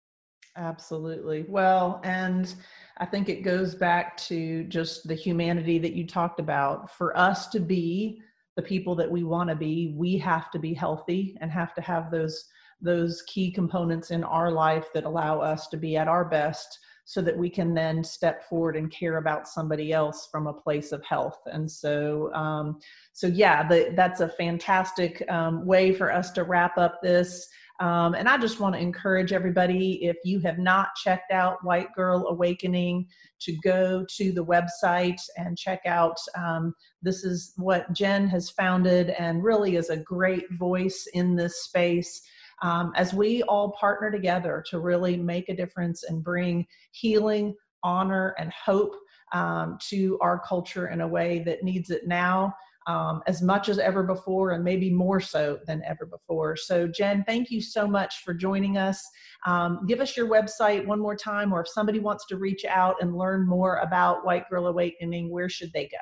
Absolutely. 0.56 1.44
Well, 1.48 2.00
and 2.02 2.54
I 2.98 3.06
think 3.06 3.28
it 3.28 3.42
goes 3.42 3.74
back 3.74 4.16
to 4.18 4.64
just 4.64 5.06
the 5.06 5.14
humanity 5.14 5.78
that 5.78 5.92
you 5.92 6.06
talked 6.06 6.40
about. 6.40 6.90
For 6.90 7.16
us 7.16 7.48
to 7.48 7.60
be 7.60 8.22
the 8.56 8.62
people 8.62 8.94
that 8.94 9.10
we 9.10 9.22
want 9.22 9.50
to 9.50 9.56
be, 9.56 9.94
we 9.96 10.16
have 10.18 10.50
to 10.52 10.58
be 10.58 10.72
healthy 10.72 11.36
and 11.40 11.50
have 11.50 11.74
to 11.74 11.82
have 11.82 12.10
those 12.10 12.44
those 12.82 13.22
key 13.22 13.50
components 13.50 14.10
in 14.10 14.22
our 14.22 14.50
life 14.50 14.88
that 14.92 15.04
allow 15.04 15.40
us 15.40 15.66
to 15.68 15.78
be 15.78 15.96
at 15.96 16.08
our 16.08 16.26
best 16.26 16.78
so 17.06 17.22
that 17.22 17.38
we 17.38 17.48
can 17.48 17.72
then 17.72 18.02
step 18.02 18.48
forward 18.48 18.76
and 18.76 18.90
care 18.90 19.18
about 19.18 19.48
somebody 19.48 19.92
else 19.92 20.28
from 20.30 20.48
a 20.48 20.52
place 20.52 20.90
of 20.90 21.02
health. 21.04 21.38
And 21.46 21.70
so, 21.70 22.32
um, 22.34 22.80
so 23.12 23.28
yeah, 23.28 23.66
the, 23.66 23.92
that's 23.94 24.20
a 24.20 24.28
fantastic 24.28 25.22
um, 25.30 25.64
way 25.64 25.94
for 25.94 26.12
us 26.12 26.32
to 26.32 26.42
wrap 26.42 26.76
up 26.76 27.00
this. 27.02 27.48
Um, 27.78 28.14
and 28.14 28.28
I 28.28 28.38
just 28.38 28.58
want 28.58 28.74
to 28.74 28.80
encourage 28.80 29.32
everybody 29.32 30.04
if 30.04 30.16
you 30.24 30.40
have 30.40 30.58
not 30.58 30.88
checked 30.96 31.30
out 31.30 31.62
White 31.62 31.94
Girl 31.94 32.26
Awakening, 32.28 33.06
to 33.40 33.56
go 33.62 34.04
to 34.16 34.32
the 34.32 34.44
website 34.44 35.20
and 35.36 35.58
check 35.58 35.82
out. 35.86 36.16
Um, 36.36 36.74
this 37.02 37.22
is 37.22 37.52
what 37.56 37.92
Jen 37.92 38.26
has 38.28 38.50
founded 38.50 39.10
and 39.10 39.44
really 39.44 39.76
is 39.76 39.90
a 39.90 39.96
great 39.96 40.50
voice 40.52 41.06
in 41.12 41.36
this 41.36 41.64
space. 41.64 42.22
Um, 42.62 42.92
as 42.96 43.12
we 43.12 43.42
all 43.44 43.72
partner 43.78 44.10
together 44.10 44.64
to 44.70 44.80
really 44.80 45.16
make 45.16 45.48
a 45.48 45.56
difference 45.56 46.04
and 46.04 46.24
bring 46.24 46.66
healing, 46.92 47.54
honor, 47.82 48.34
and 48.38 48.52
hope 48.52 48.94
um, 49.32 49.78
to 49.88 50.18
our 50.20 50.38
culture 50.38 50.88
in 50.88 51.00
a 51.00 51.08
way 51.08 51.42
that 51.44 51.62
needs 51.62 51.90
it 51.90 52.06
now 52.06 52.54
um, 52.86 53.22
as 53.26 53.42
much 53.42 53.68
as 53.68 53.78
ever 53.78 54.02
before 54.02 54.52
and 54.52 54.62
maybe 54.62 54.90
more 54.90 55.20
so 55.20 55.58
than 55.66 55.82
ever 55.84 56.06
before. 56.06 56.56
So, 56.56 56.86
Jen, 56.86 57.24
thank 57.24 57.50
you 57.50 57.60
so 57.60 57.86
much 57.86 58.22
for 58.24 58.32
joining 58.32 58.78
us. 58.78 59.04
Um, 59.44 59.84
give 59.86 60.00
us 60.00 60.16
your 60.16 60.28
website 60.28 60.86
one 60.86 61.00
more 61.00 61.16
time, 61.16 61.52
or 61.52 61.60
if 61.60 61.68
somebody 61.68 61.98
wants 61.98 62.26
to 62.26 62.36
reach 62.36 62.64
out 62.64 62.96
and 63.00 63.16
learn 63.16 63.46
more 63.46 63.76
about 63.78 64.24
White 64.24 64.48
Girl 64.48 64.68
Awakening, 64.68 65.30
where 65.30 65.48
should 65.48 65.72
they 65.72 65.84
go? 65.84 65.98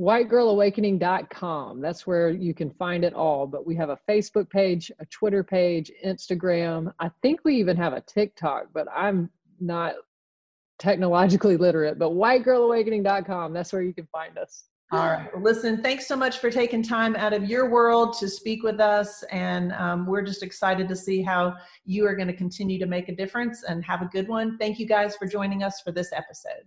whitegirlawakening.com. 0.00 1.80
That's 1.80 2.06
where 2.06 2.30
you 2.30 2.54
can 2.54 2.70
find 2.70 3.04
it 3.04 3.12
all. 3.12 3.46
But 3.46 3.66
we 3.66 3.76
have 3.76 3.90
a 3.90 3.98
Facebook 4.08 4.48
page, 4.48 4.90
a 4.98 5.06
Twitter 5.06 5.44
page, 5.44 5.92
Instagram. 6.04 6.92
I 6.98 7.10
think 7.22 7.40
we 7.44 7.56
even 7.56 7.76
have 7.76 7.92
a 7.92 8.00
TikTok, 8.00 8.68
but 8.72 8.88
I'm 8.94 9.30
not 9.60 9.94
technologically 10.78 11.58
literate. 11.58 11.98
But 11.98 12.12
whitegirlawakening.com, 12.12 13.52
that's 13.52 13.72
where 13.72 13.82
you 13.82 13.92
can 13.92 14.08
find 14.10 14.38
us. 14.38 14.64
All 14.92 15.06
right. 15.06 15.28
Listen, 15.38 15.82
thanks 15.82 16.08
so 16.08 16.16
much 16.16 16.38
for 16.38 16.50
taking 16.50 16.82
time 16.82 17.14
out 17.14 17.32
of 17.32 17.44
your 17.44 17.70
world 17.70 18.18
to 18.18 18.28
speak 18.28 18.64
with 18.64 18.80
us. 18.80 19.22
And 19.30 19.72
um, 19.74 20.04
we're 20.04 20.22
just 20.22 20.42
excited 20.42 20.88
to 20.88 20.96
see 20.96 21.22
how 21.22 21.54
you 21.84 22.06
are 22.06 22.16
going 22.16 22.26
to 22.26 22.34
continue 22.34 22.76
to 22.80 22.86
make 22.86 23.08
a 23.08 23.14
difference 23.14 23.62
and 23.62 23.84
have 23.84 24.02
a 24.02 24.06
good 24.06 24.26
one. 24.26 24.58
Thank 24.58 24.80
you 24.80 24.86
guys 24.86 25.14
for 25.14 25.28
joining 25.28 25.62
us 25.62 25.80
for 25.80 25.92
this 25.92 26.10
episode. 26.12 26.64